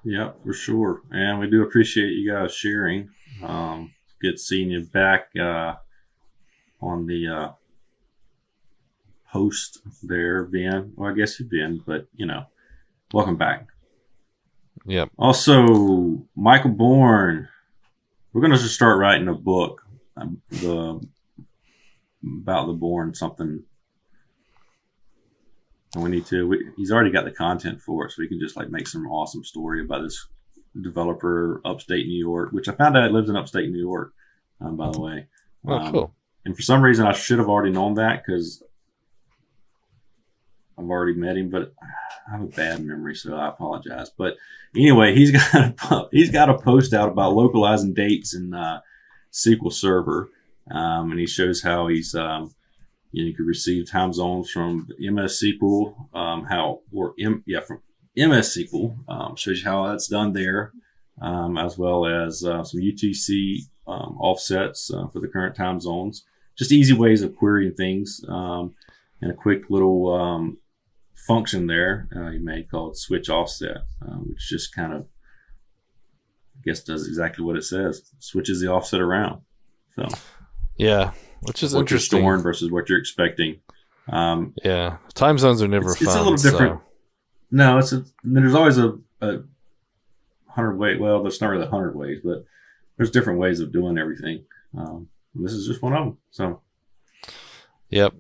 [0.03, 1.01] Yeah, for sure.
[1.11, 3.09] And we do appreciate you guys sharing.
[3.43, 5.75] Um, good seeing you back uh,
[6.81, 7.51] on the uh,
[9.31, 10.93] post there, Ben.
[10.95, 12.45] Well, I guess you've been, but you know,
[13.13, 13.67] welcome back.
[14.85, 15.09] Yep.
[15.17, 17.49] Also, Michael Bourne.
[18.31, 19.81] We're going to just start writing a book
[20.15, 21.01] um, the
[22.23, 23.63] about the Bourne something.
[25.95, 26.47] And we need to.
[26.47, 29.07] We, he's already got the content for it, so we can just like make some
[29.07, 30.27] awesome story about this
[30.79, 34.13] developer upstate New York, which I found out he lives in upstate New York.
[34.61, 35.27] Um, by the way.
[35.65, 36.13] Oh, Um, cool.
[36.45, 38.63] And for some reason, I should have already known that because
[40.77, 44.09] I've already met him, but I have a bad memory, so I apologize.
[44.09, 44.37] But
[44.75, 48.81] anyway, he's got a, he's got a post out about localizing dates in uh,
[49.33, 50.29] SQL Server,
[50.71, 52.53] um, and he shows how he's um,
[53.11, 57.81] you, can receive time zones from MS SQL, um, how or M, yeah from
[58.15, 60.73] MS SQL um, shows you how that's done there,
[61.21, 66.25] um, as well as uh, some UTC um, offsets uh, for the current time zones.
[66.57, 68.75] Just easy ways of querying things, um,
[69.21, 70.57] and a quick little um,
[71.27, 73.77] function there uh, you made called switch offset,
[74.25, 78.11] which just kind of, I guess, does exactly what it says.
[78.19, 79.41] Switches the offset around.
[79.95, 80.07] So
[80.75, 82.19] Yeah, which is what you're interesting.
[82.21, 83.59] storing versus what you're expecting.
[84.09, 86.07] Um, Yeah, time zones are never It's- fun.
[86.07, 86.81] it's a little so- different.
[87.51, 88.03] no, it's a.
[88.23, 89.39] There's always a, a
[90.47, 90.97] hundred way.
[90.97, 92.45] Well, there's not really a hundred ways, but
[92.97, 94.45] there's different ways of doing everything.
[94.77, 96.17] Um, this is just one of them.
[96.31, 96.61] So
[97.89, 98.13] Yep.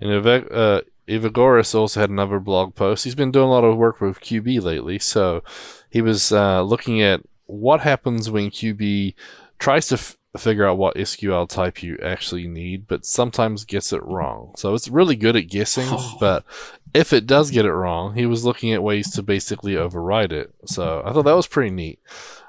[0.00, 3.04] And uh, Evagoras also had another blog post.
[3.04, 5.42] He's been doing a lot of work with QB lately, so
[5.90, 9.14] he was uh, looking at what happens when QB
[9.58, 14.02] tries to f- figure out what SQL type you actually need, but sometimes gets it
[14.04, 14.52] wrong.
[14.56, 15.88] So it's really good at guessing,
[16.20, 16.44] but
[16.94, 20.52] if it does get it wrong, he was looking at ways to basically override it.
[20.66, 21.98] So I thought that was pretty neat.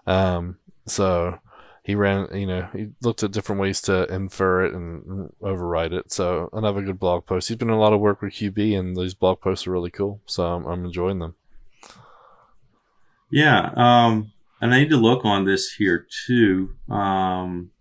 [0.06, 1.39] Um, so
[1.84, 6.12] he ran, you know, he looked at different ways to infer it and override it.
[6.12, 7.48] So another good blog post.
[7.48, 9.89] He's been doing a lot of work with QB, and these blog posts are really
[9.89, 10.22] cool.
[10.28, 11.36] So I'm, I'm enjoying them.
[13.32, 16.76] yeah, um, and I need to look on this here too.
[16.89, 17.71] Um,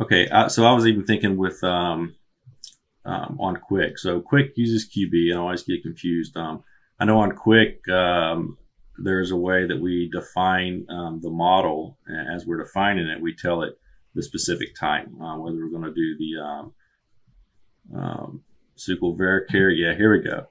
[0.00, 2.16] okay, uh, so I was even thinking with um,
[3.04, 3.96] um, on Quick.
[3.96, 6.36] So Quick uses QB, and I always get confused.
[6.36, 6.64] Um,
[6.98, 8.58] I know on Quick um,
[8.98, 11.96] there's a way that we define um, the model,
[12.34, 13.78] as we're defining it, we tell it
[14.16, 16.72] the specific type, uh, whether we're going to do the
[18.76, 19.72] SQL varchar.
[19.76, 20.48] Yeah, here we go.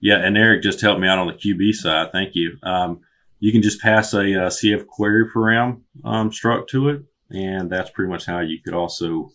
[0.00, 2.12] Yeah, and Eric just helped me out on the QB side.
[2.12, 2.56] Thank you.
[2.62, 3.00] Um,
[3.40, 7.70] you can just pass a, a uh, CF query param um, struct to it, and
[7.70, 9.30] that's pretty much how you could also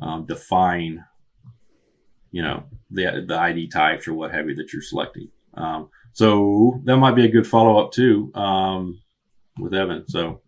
[0.00, 1.04] um, define,
[2.30, 5.28] you know, the the ID types or what have you that you're selecting.
[5.54, 9.00] Um, so that might be a good follow up too um,
[9.58, 10.08] with Evan.
[10.08, 10.40] So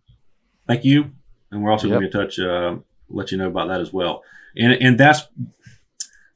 [0.65, 1.11] thank you,
[1.51, 1.99] and we're also yep.
[1.99, 2.39] going to touch.
[2.39, 2.77] Uh,
[3.09, 4.23] let you know about that as well.
[4.55, 5.27] And and that's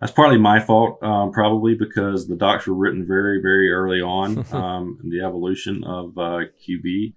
[0.02, 4.44] that's partly my fault, um, probably because the docs were written very, very early on
[4.52, 7.14] um, in the evolution of uh, QB,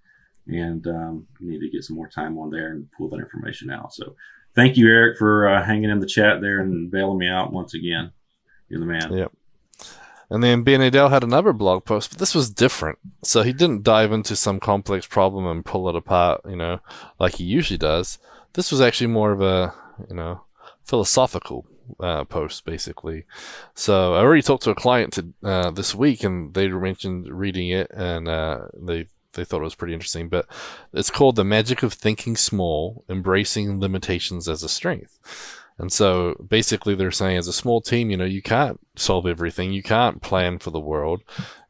[0.47, 3.94] and um, need to get some more time on there and pull that information out.
[3.94, 4.14] So,
[4.55, 7.73] thank you, Eric, for uh, hanging in the chat there and bailing me out once
[7.73, 8.12] again.
[8.68, 9.12] You're the man.
[9.12, 9.33] Yep.
[10.31, 12.99] And then Ben Nadel had another blog post, but this was different.
[13.23, 16.81] So he didn't dive into some complex problem and pull it apart, you know,
[17.18, 18.18] like he usually does.
[18.55, 19.75] This was actually more of a,
[20.09, 20.42] you know,
[20.83, 21.66] philosophical
[22.01, 23.25] uh, post basically.
[23.75, 27.70] So I already talked to a client to, uh, this week, and they mentioned reading
[27.70, 30.29] it, and uh, they they thought it was pretty interesting.
[30.29, 30.47] But
[30.92, 35.18] it's called "The Magic of Thinking Small: Embracing Limitations as a Strength."
[35.77, 39.73] And so basically, they're saying as a small team, you know, you can't solve everything,
[39.73, 41.23] you can't plan for the world,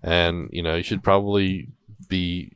[0.03, 1.68] and you know, you should probably
[2.09, 2.53] be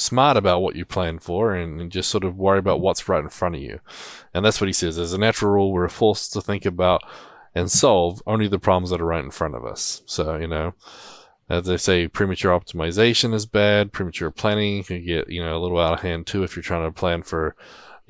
[0.00, 2.84] smart about what you plan for and, and, just sort of worry about mm-hmm.
[2.84, 3.80] what's right in front of you.
[4.34, 4.98] And that's what he says.
[4.98, 7.02] As a natural rule, we're forced to think about
[7.54, 10.02] and solve only the problems that are right in front of us.
[10.06, 10.74] So, you know,
[11.48, 13.92] as they say, premature optimization is bad.
[13.92, 16.84] Premature planning can get, you know, a little out of hand too if you're trying
[16.84, 17.56] to plan for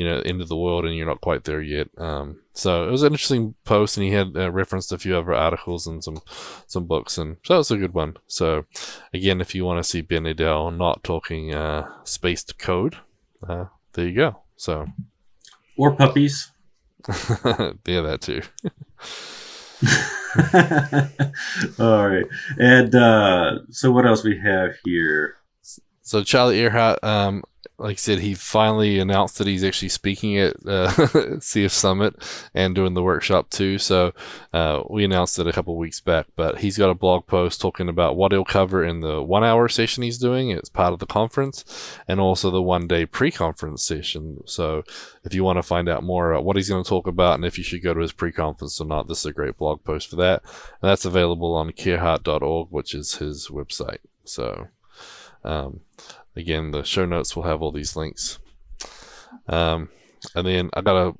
[0.01, 1.89] you know, into the world and you're not quite there yet.
[1.99, 5.35] Um, so it was an interesting post, and he had uh, referenced a few other
[5.35, 6.23] articles and some
[6.67, 8.17] some books, and so it's a good one.
[8.27, 8.65] So
[9.13, 12.97] again, if you want to see Ben Nadel not talking uh, spaced code,
[13.47, 14.39] uh, there you go.
[14.57, 14.87] So
[15.77, 16.51] or puppies.
[17.87, 18.41] yeah, that too.
[21.83, 22.27] All right,
[22.59, 25.37] and uh, so what else we have here?
[26.01, 27.45] So Charlie Arehart um,
[27.81, 32.15] like I said, he finally announced that he's actually speaking at uh, CF Summit
[32.53, 33.79] and doing the workshop too.
[33.79, 34.13] So
[34.53, 37.89] uh, we announced it a couple weeks back, but he's got a blog post talking
[37.89, 40.51] about what he'll cover in the one hour session he's doing.
[40.51, 41.65] It's part of the conference
[42.07, 44.43] and also the one day pre conference session.
[44.45, 44.85] So
[45.25, 47.47] if you want to find out more about what he's going to talk about and
[47.47, 49.83] if you should go to his pre conference or not, this is a great blog
[49.85, 50.43] post for that.
[50.83, 54.01] And that's available on carehart.org, which is his website.
[54.25, 54.69] So,
[55.45, 55.81] um,
[56.37, 58.39] Again, the show notes will have all these links.
[59.49, 59.89] Um,
[60.35, 61.19] and then I got to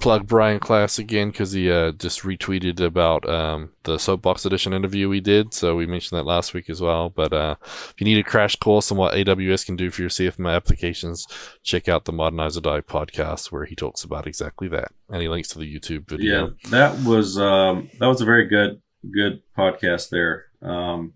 [0.00, 5.08] plug Brian Klaas again because he uh, just retweeted about um, the Soapbox Edition interview
[5.08, 5.54] we did.
[5.54, 7.10] So we mentioned that last week as well.
[7.10, 10.10] But uh, if you need a crash course on what AWS can do for your
[10.10, 11.26] CFML applications,
[11.62, 14.92] check out the Modernize or Die podcast where he talks about exactly that.
[15.12, 16.48] He links to the YouTube video.
[16.64, 18.80] Yeah, that was um, that was a very good
[19.12, 20.46] good podcast there.
[20.62, 21.14] Um,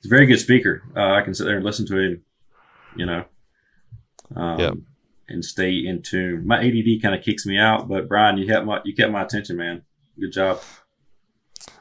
[0.00, 0.82] he's a very good speaker.
[0.96, 2.22] Uh, I can sit there and listen to him
[2.98, 3.24] you know,
[4.36, 4.74] um, yep.
[5.28, 6.46] and stay in tune.
[6.46, 9.22] My ADD kind of kicks me out, but Brian, you kept my you kept my
[9.22, 9.82] attention, man.
[10.18, 10.60] Good job.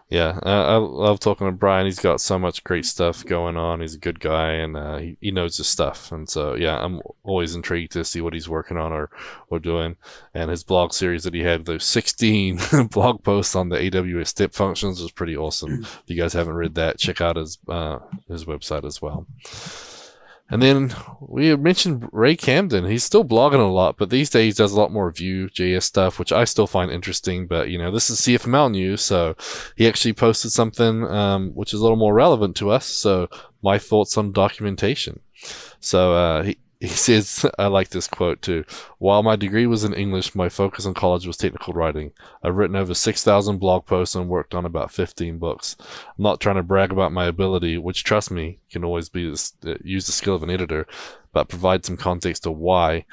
[0.10, 1.86] Yeah, uh, I love talking to Brian.
[1.86, 3.82] He's got so much great stuff going on.
[3.82, 6.14] He's a good guy, and uh, he, he knows his stuff.
[6.14, 9.10] And so, yeah, I'm always intrigued to see what he's working on or,
[9.50, 9.98] or doing.
[10.34, 12.60] And his blog series that he had, those 16
[12.92, 15.82] blog posts on the AWS step functions, was pretty awesome.
[15.84, 18.00] if you guys haven't read that, check out his uh,
[18.30, 19.28] his website as well.
[20.50, 22.86] And then we mentioned Ray Camden.
[22.86, 26.32] He's still blogging a lot, but these days does a lot more Vue.js stuff, which
[26.32, 27.48] I still find interesting.
[27.48, 29.36] But you know, this is CFML news, so
[29.76, 32.86] he actually posted something um, which is a little more relevant to us.
[32.86, 33.28] So
[33.62, 35.20] my thoughts on documentation.
[35.82, 38.64] So uh, he he says, I like this quote too.
[39.00, 42.12] While my degree was in English, my focus in college was technical writing.
[42.44, 45.76] I've written over 6,000 blog posts and worked on about 15 books.
[45.80, 49.54] I'm not trying to brag about my ability, which trust me, can always be this,
[49.66, 50.86] uh, use the skill of an editor,
[51.34, 53.06] but provide some context to why.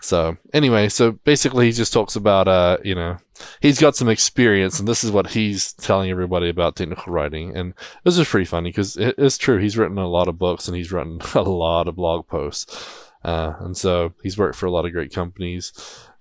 [0.00, 3.18] So anyway, so basically he just talks about, uh, you know,
[3.60, 7.56] he's got some experience and this is what he's telling everybody about technical writing.
[7.56, 9.58] And this is pretty funny because it's true.
[9.58, 13.03] He's written a lot of books and he's written a lot of blog posts.
[13.24, 15.72] Uh, and so he's worked for a lot of great companies.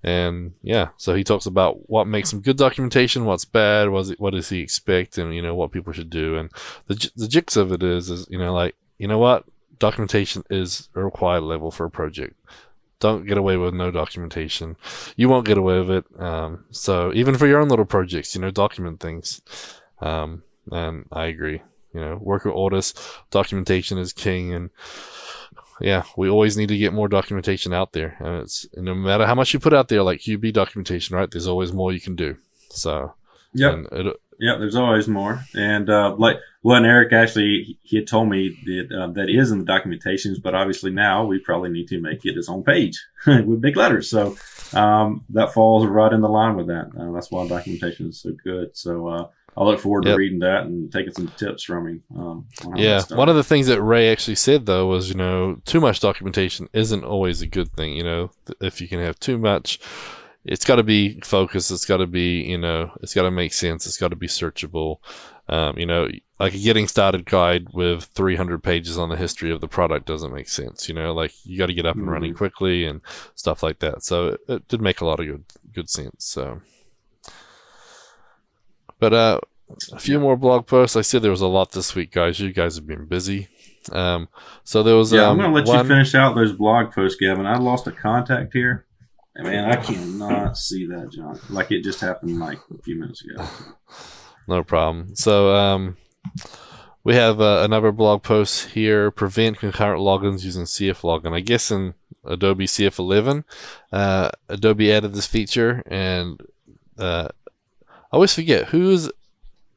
[0.03, 4.33] And yeah, so he talks about what makes some good documentation, what's bad, what, what
[4.33, 6.37] does he expect, and you know what people should do.
[6.37, 6.49] And
[6.87, 9.45] the the jigs of it is, is you know like you know what
[9.79, 12.35] documentation is a required level for a project.
[12.99, 14.77] Don't get away with no documentation.
[15.17, 16.21] You won't get away with it.
[16.21, 19.41] Um, so even for your own little projects, you know, document things.
[19.99, 21.61] Um, and I agree.
[21.93, 22.93] You know, work with orders,
[23.29, 24.69] documentation is king, and
[25.82, 28.15] yeah, we always need to get more documentation out there.
[28.19, 31.30] And it's no matter how much you put out there, like QB documentation, right?
[31.30, 32.38] There's always more you can do.
[32.69, 33.13] So
[33.91, 35.43] it, Yeah, there's always more.
[35.55, 39.51] And uh, like, well, and Eric actually he had told me that uh, that is
[39.51, 43.01] in the documentations, but obviously now we probably need to make it its own page
[43.28, 44.09] with big letters.
[44.09, 44.36] So
[44.74, 46.89] um, that falls right in the line with that.
[46.97, 48.76] Uh, that's why documentation is so good.
[48.76, 50.13] So uh, I look forward Yep.
[50.13, 52.03] to reading that and taking some tips from him.
[52.17, 55.79] Um, yeah, one of the things that Ray actually said though was, you know, too
[55.79, 57.93] much documentation isn't always a good thing.
[57.93, 58.31] You know,
[58.61, 59.79] if you can have too much,
[60.45, 61.71] it's got to be focused.
[61.71, 63.85] It's got to be, you know, it's got to make sense.
[63.85, 64.97] It's got to be searchable.
[65.49, 66.07] Um, you know,
[66.39, 70.33] like a getting started guide with 300 pages on the history of the product doesn't
[70.33, 70.87] make sense.
[70.87, 73.01] You know, like you got to get up and running quickly and
[73.35, 74.03] stuff like that.
[74.03, 75.43] So it, it did make a lot of good
[75.73, 76.25] good sense.
[76.25, 76.61] So,
[79.03, 79.39] but uh,
[79.91, 80.95] a few more blog posts.
[80.95, 82.39] I said there was a lot this week, guys.
[82.39, 83.49] You guys have been busy.
[83.91, 84.29] Um,
[84.63, 85.11] so there was.
[85.11, 87.45] yeah, um, I'm going to let one- you finish out those blog posts, Gavin.
[87.45, 88.85] I lost a contact here.
[89.35, 91.37] Man, I cannot see that, John.
[91.49, 93.45] Like it just happened like a few minutes ago.
[94.45, 95.15] No problem.
[95.15, 95.95] So um,
[97.05, 101.31] we have uh, another blog post here: prevent concurrent logins using CF login.
[101.33, 101.93] I guess in
[102.25, 103.45] Adobe CF11,
[103.93, 106.41] uh, Adobe added this feature, and
[106.97, 107.29] uh,
[108.14, 109.09] I always forget who's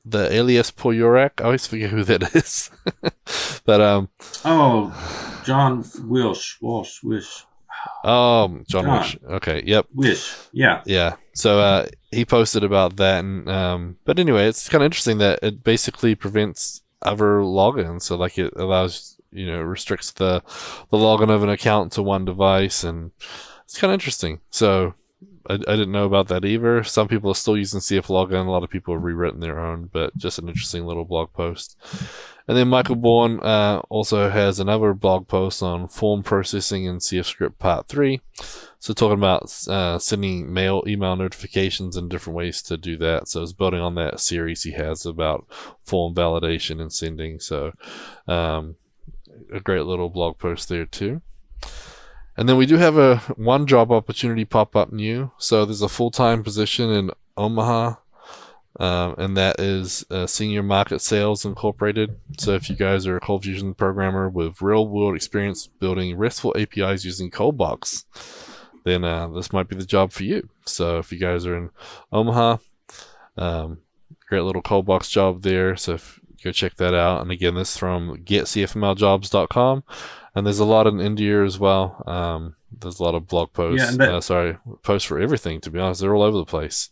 [0.05, 1.41] the alias pooryorik.
[1.41, 2.71] I always forget who that is.
[3.65, 4.11] but um,
[4.45, 4.93] Oh,
[5.47, 7.47] John Wilsh, Walsh, Whish,
[8.05, 8.99] um, John John.
[8.99, 9.17] Whish.
[9.25, 9.87] Okay, yep.
[9.95, 10.35] Whish.
[10.53, 10.83] Yeah.
[10.85, 11.17] Yeah.
[11.35, 15.39] So uh, he posted about that, and um, but anyway, it's kind of interesting that
[15.43, 18.03] it basically prevents other logins.
[18.03, 20.43] So like it allows you know restricts the
[20.91, 23.13] the login of an account to one device, and
[23.65, 24.41] it's kind of interesting.
[24.51, 24.95] So
[25.49, 26.83] I, I didn't know about that either.
[26.85, 28.47] Some people are still using CF login.
[28.47, 31.77] A lot of people have rewritten their own, but just an interesting little blog post.
[32.49, 37.25] And then Michael Born uh, also has another blog post on form processing in CF
[37.25, 38.21] Script Part 3.
[38.79, 43.27] So talking about uh, sending mail, email notifications and different ways to do that.
[43.27, 45.47] So it's building on that series he has about
[45.85, 47.41] form validation and sending.
[47.41, 47.73] So
[48.29, 48.77] um,
[49.53, 51.23] a great little blog post there too.
[52.37, 55.31] And then we do have a one job opportunity pop up new.
[55.39, 57.95] So there's a full time position in Omaha,
[58.79, 62.19] um, and that is uh, Senior Market Sales Incorporated.
[62.39, 66.55] So if you guys are a Cold Fusion programmer with real world experience building RESTful
[66.59, 68.05] APIs using Coldbox,
[68.85, 70.49] then uh, this might be the job for you.
[70.67, 71.71] So if you guys are in
[72.13, 72.59] Omaha,
[73.39, 73.79] um,
[74.29, 75.75] great little Coldbox job there.
[75.77, 77.23] So if, go check that out.
[77.23, 79.85] And again, this is from getcfmljobs.com.
[80.37, 82.03] And there's a lot in India as well.
[82.07, 83.91] Um, there's a lot of blog posts.
[83.93, 85.63] Yeah, that- uh, sorry, posts for everything.
[85.63, 86.91] To be honest, they're all over the place.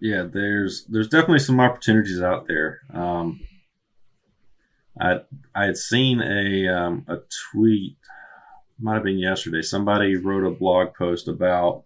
[0.00, 2.80] Yeah, there's there's definitely some opportunities out there.
[2.92, 3.40] Um,
[5.00, 5.20] I
[5.54, 7.20] I had seen a um, a
[7.50, 7.96] tweet,
[8.78, 9.62] might have been yesterday.
[9.62, 11.84] Somebody wrote a blog post about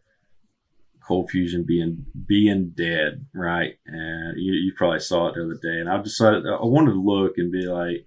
[1.07, 3.75] cold fusion being being dead, right?
[3.87, 5.79] And you, you probably saw it the other day.
[5.79, 8.05] And I decided I wanted to look and be like,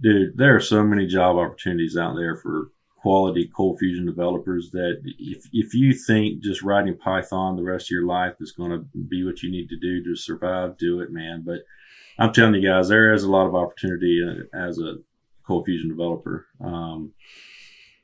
[0.00, 5.02] dude, there are so many job opportunities out there for quality cold fusion developers that
[5.18, 8.78] if, if you think just writing Python the rest of your life is going to
[8.78, 11.42] be what you need to do to survive, do it, man.
[11.44, 11.64] But
[12.18, 14.96] I'm telling you guys, there is a lot of opportunity uh, as a
[15.46, 16.46] cold fusion developer.
[16.60, 17.12] Um,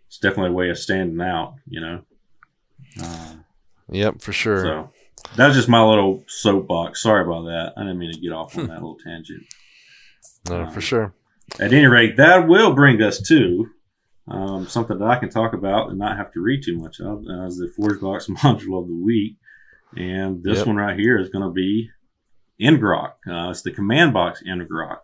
[0.06, 2.02] it's definitely a way of standing out, you know.
[3.02, 3.44] Um,
[3.92, 4.62] Yep, for sure.
[4.62, 4.90] so
[5.36, 7.02] that was just my little soapbox.
[7.02, 7.72] Sorry about that.
[7.76, 9.42] I didn't mean to get off on that little tangent.
[10.48, 11.12] no, um, for sure.
[11.58, 13.66] At any rate, that will bring us to
[14.28, 17.24] um, something that I can talk about and not have to read too much of
[17.44, 19.36] as the ForgeBox module of the week.
[19.96, 20.66] And this Yep.
[20.68, 21.90] one right here is going to be
[22.60, 23.12] ngrok.
[23.28, 24.98] Uh, it's the command box ngrok.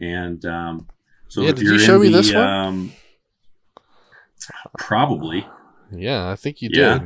[0.00, 0.88] And um,
[1.28, 2.46] so Yeah, if did you're you show in me the, this one?
[2.46, 2.92] Um,
[4.78, 5.46] probably
[5.90, 6.98] Yeah, I think you yeah.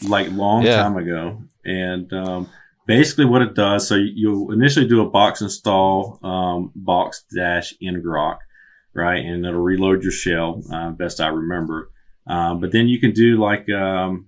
[0.00, 0.08] did.
[0.08, 0.76] like long Yeah.
[0.82, 1.42] time ago.
[1.64, 2.48] And um,
[2.86, 8.38] basically, what it does, so you'll initially do a box install um, box dash ngrok,
[8.94, 10.62] right, and it'll reload your shell.
[10.72, 11.90] Uh, best I remember.
[12.26, 14.26] Um, but then you can do like um,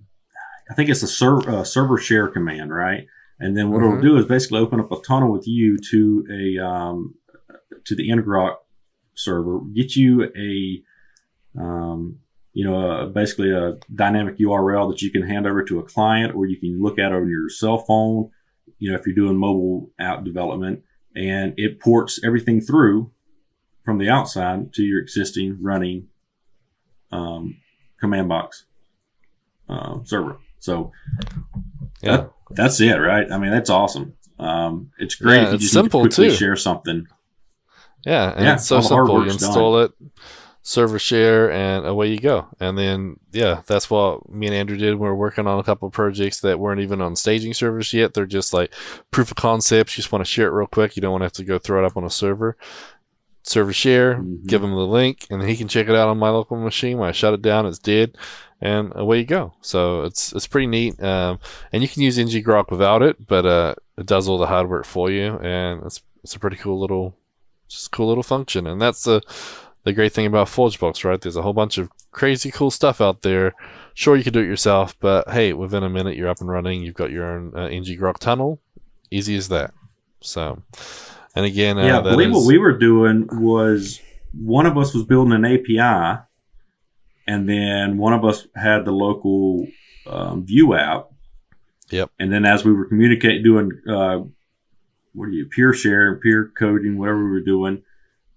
[0.69, 3.05] I think it's a ser- uh, server share command, right?
[3.39, 3.87] And then what Mhm.
[3.87, 7.15] it'll do is basically open up a tunnel with you to a um,
[7.85, 8.55] to the ngrok
[9.15, 10.83] server, get you a
[11.59, 12.19] um,
[12.53, 16.35] you know, uh, basically a dynamic URL that you can hand over to a client
[16.35, 18.29] or you can look at on your cell phone,
[18.79, 20.83] you know, if you're doing mobile app development
[21.15, 23.11] and it ports everything through
[23.83, 26.07] from the outside to your existing running
[27.11, 27.57] um,
[27.99, 28.65] command box
[29.67, 30.37] um, server.
[30.59, 30.91] So
[32.01, 32.17] Yeah.
[32.17, 33.29] that, that's it, right?
[33.31, 34.13] I mean, that's awesome.
[34.37, 36.35] Um, it's great Yeah, if you it's just simple, quickly too.
[36.35, 37.07] share something.
[38.05, 39.23] Yeah, and Yeah, it's so all the hard simple.
[39.25, 39.91] You install it,
[40.61, 42.47] server share, and away you go.
[42.59, 44.95] And then, yeah, that's what me and Andrew did.
[44.95, 48.13] We were working on a couple of projects that weren't even on staging servers yet.
[48.13, 48.73] They're just like
[49.11, 49.97] proof of concepts.
[49.97, 50.95] You just want to share it real quick.
[50.95, 52.57] You don't want to have to go throw it up on a server.
[53.43, 54.45] Server share, Mhm.
[54.45, 56.97] give him the link, and he can check it out on my local machine.
[56.97, 58.15] When I shut it down, it's dead,
[58.61, 59.53] and away you go.
[59.61, 61.01] So it's it's pretty neat.
[61.01, 61.39] Um,
[61.71, 64.85] and you can use ngrok without it, but uh, it does all the hard work
[64.85, 67.15] for you, and it's it's a pretty cool little,
[67.69, 68.67] just cool little function.
[68.67, 69.21] And that's the
[69.83, 71.19] the great thing about ForgeBox, right?
[71.19, 73.53] There's a whole bunch of crazy cool stuff out there.
[73.93, 76.81] Sure, you can do it yourself, but hey, within a minute you're up and running.
[76.81, 78.59] You've got your own uh, ngrok tunnel,
[79.11, 79.73] easy as that.
[80.21, 80.61] So,
[81.35, 84.01] and again, uh, yeah, I believe is- what we were doing was
[84.33, 86.21] one of us was building an API,
[87.27, 89.67] and then one of us had the local
[90.07, 91.09] um, Vue app.
[91.89, 92.11] Yep.
[92.19, 94.19] And then as we were communicating, doing uh,
[95.13, 97.81] what do you peer share, peer coding, whatever we were doing,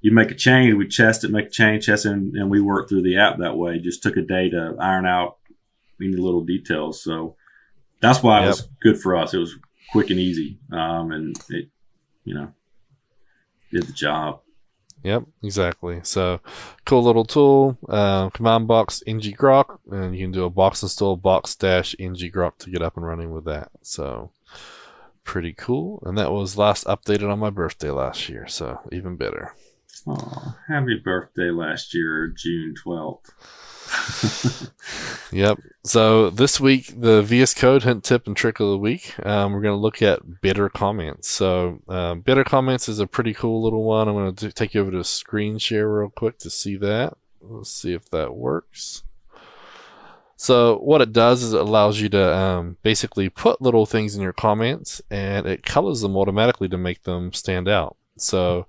[0.03, 2.61] you make a change, we test it, make a change, test it, and, and we
[2.61, 3.79] work through the app that way.
[3.79, 5.39] Just took a day to iron out
[6.01, 7.03] any little details.
[7.03, 7.37] So
[8.01, 9.33] that's why it was good for us.
[9.33, 9.57] It was
[9.93, 11.69] quick and easy, um, and it,
[12.25, 12.53] you know,
[13.71, 14.41] did the job.
[15.05, 16.01] Yep, exactly.
[16.05, 16.41] So,
[16.85, 17.77] cool little tool.
[17.89, 22.71] Uh, command box ngrok, and you can do a box install box dash ngrok to
[22.71, 23.71] get up and running with that.
[23.83, 24.31] So,
[25.25, 26.03] pretty cool.
[26.07, 28.47] And that was last updated on my birthday last year.
[28.47, 29.55] So, even better.
[30.07, 34.71] Oh, happy birthday last year, June 12th.
[35.33, 35.61] Yep.
[35.85, 39.63] So this week, the VS Code hint, tip, and trick of the week, um, we're
[39.63, 41.31] going to look at better comments.
[41.31, 41.81] So
[42.25, 44.09] better comments is a pretty cool little one.
[44.09, 47.17] I'm going to take you over to screen share real quick to see that.
[47.41, 49.05] Let's see if that works.
[50.37, 54.23] So what it does is it allows you to um, basically put little things in
[54.23, 57.97] your comments, and it colors them automatically to make them stand out.
[58.17, 58.67] So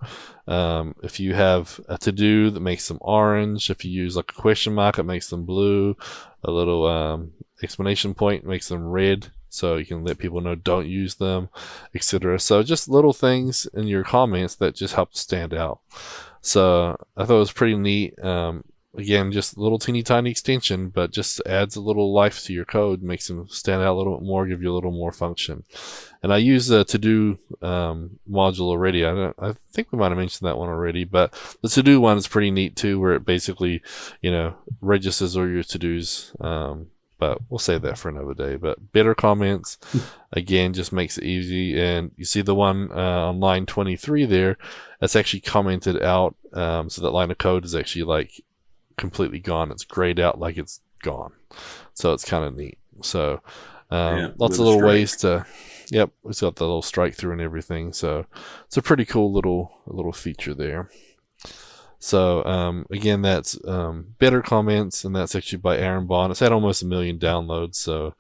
[0.48, 4.32] um, if you have a to do that makes them orange, if you use like
[4.32, 5.96] a question mark, it makes them blue.
[6.44, 7.32] A little um,
[7.62, 11.50] explanation point makes them red, so you can let people know don't use them,
[11.94, 12.40] etc.
[12.40, 15.80] So just little things in your comments that just help stand out.
[16.42, 18.22] So I thought it was pretty neat.
[18.24, 18.64] Um,
[18.96, 22.66] again, just a little teeny tiny extension, but just adds a little life to your
[22.66, 25.64] code, makes them stand out a little bit more, give you a little more function.
[26.22, 29.04] And I use the to do um, module already.
[29.04, 32.00] I, don't, I think we might have mentioned that one already, but the to do
[32.00, 33.82] one is pretty neat too, where it basically,
[34.22, 36.34] you know, registers all your to dos.
[36.40, 36.88] Um,
[37.20, 38.58] but we'll save that for another day.
[38.58, 39.78] But better comments,
[40.34, 41.80] again, just makes it easy.
[41.80, 44.58] And you see the one uh, on line 23 there,
[45.00, 46.36] that's actually commented out.
[46.52, 48.44] Um, so that line of code is actually like
[48.98, 49.72] completely gone.
[49.72, 51.34] It's grayed out like it's gone.
[51.94, 52.78] So it's kind of neat.
[53.02, 53.42] So
[53.92, 54.88] um, Yeah, lots of little strike.
[54.88, 55.46] ways to.
[55.92, 57.94] Yep, it's got the little strike through and everything.
[57.94, 58.26] So
[58.66, 60.90] it's a pretty cool little little feature there.
[62.00, 66.32] So um, again, that's um, better comments, and that's actually by Aaron Bond.
[66.32, 68.16] It's had almost a million downloads, so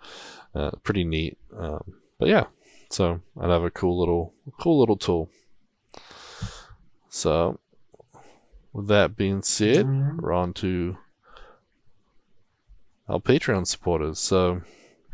[0.55, 1.37] uh, pretty neat.
[1.57, 2.45] Um, but yeah,
[2.89, 5.29] so I'd have a cool little cool little tool.
[7.09, 7.59] So
[8.73, 10.21] with that being said, Alright.
[10.21, 10.97] we're on to
[13.07, 14.19] our Patreon supporters.
[14.19, 14.61] So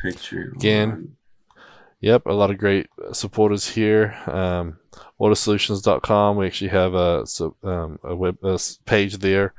[0.01, 1.16] Picture Again.
[2.01, 4.16] Yep, a lot of great supporters here.
[4.26, 4.80] Um,
[5.20, 6.38] OrtusSolutions.com.
[6.38, 7.26] We actually have a
[7.64, 9.53] um, a web a page there.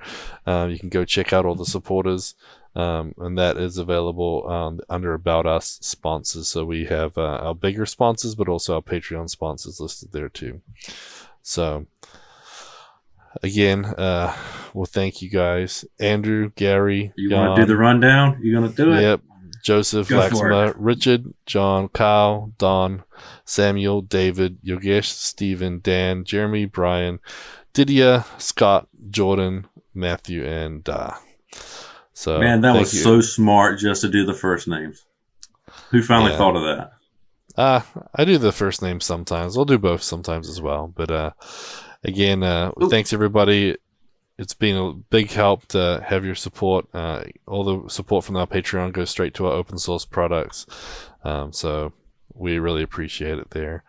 [0.46, 2.34] Um, you can go check out all the supporters,
[2.74, 6.48] um, and that is available um, under About Us sponsors.
[6.48, 10.62] So we have uh, our bigger sponsors, but also our Patreon sponsors listed there too.
[11.42, 11.86] So
[13.42, 14.34] again, uh,
[14.74, 17.12] well, thank you guys, Andrew, Gary.
[17.16, 18.38] You want to do the rundown?
[18.42, 19.02] You to do it?
[19.02, 19.20] Yep.
[19.62, 23.04] Joseph, Go Laxma, Richard, John, Kyle, Don,
[23.44, 27.20] Samuel, David, Yogesh, Stephen, Dan, Jeremy, Brian,
[27.74, 31.18] Didier, Scott, Jordan, Matthew, and Da.
[32.14, 33.00] So Man, that was you.
[33.00, 35.04] so smart just to do the first names.
[35.90, 36.38] Who finally Yeah.
[36.38, 36.92] thought of that?
[37.56, 37.80] Uh,
[38.14, 39.56] I do the first name sometimes.
[39.58, 40.86] I'll do both sometimes as well.
[40.94, 41.30] But uh,
[42.04, 43.76] again, uh, thanks everybody.
[44.38, 46.86] It's been a big help to have your support.
[46.94, 50.66] Uh, all the support from our Patreon goes straight to our open source products.
[51.24, 51.92] Um, so
[52.34, 53.84] we really appreciate it there.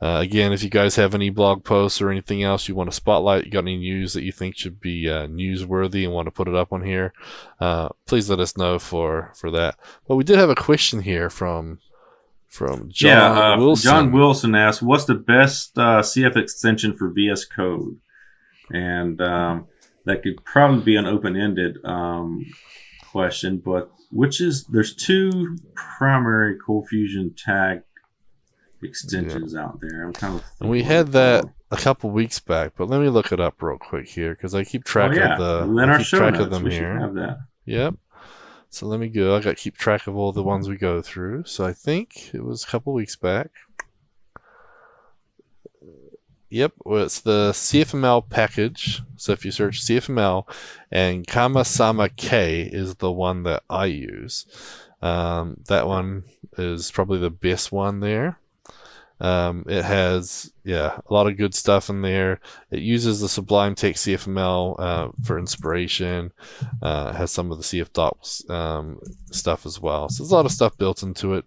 [0.00, 2.94] Uh, again, if you guys have any blog posts or anything else you want to
[2.94, 6.30] spotlight, you got any news that you think should be uh, newsworthy and want to
[6.30, 7.14] put it up on here,
[7.60, 9.76] uh, please let us know for for that.
[10.06, 11.78] But we did have a question here from
[12.48, 13.90] from John yeah, uh, Wilson.
[13.90, 17.98] John Wilson asked, "What's the best uh, CF extension for VS Code?"
[18.70, 19.66] And um,
[20.04, 22.44] that could probably be an open-ended um,
[23.10, 27.82] question, but which is there's two primary Cold Fusion tag
[28.82, 30.04] extensions out there.
[30.04, 30.44] I'm kind of.
[30.60, 33.78] And we had that a couple weeks back, but let me look it up real
[33.78, 35.32] quick here because I keep track oh, yeah.
[35.34, 35.38] of
[35.68, 35.82] the.
[35.82, 37.00] I keep track notes, of them we should here.
[37.00, 37.38] have that.
[37.66, 37.94] Yep.
[38.70, 39.36] So let me go.
[39.36, 41.44] I got to keep track of all the ones we go through.
[41.44, 43.50] So I think it was a couple weeks back.
[46.48, 49.02] Yep, well, it's the CFML package.
[49.16, 50.48] So if you search CFML
[50.90, 54.46] and KamasamaK is the one that I use.
[55.02, 56.24] Um, that one
[56.56, 58.38] is probably the best one there.
[59.18, 62.40] Um, it has, yeah, a lot of good stuff in there.
[62.70, 66.32] It uses the Sublime Text CFML uh, for inspiration.
[66.82, 69.00] Uh, has some of the CF Docs um,
[69.30, 70.08] stuff as well.
[70.08, 71.44] So there's a lot of stuff built into it.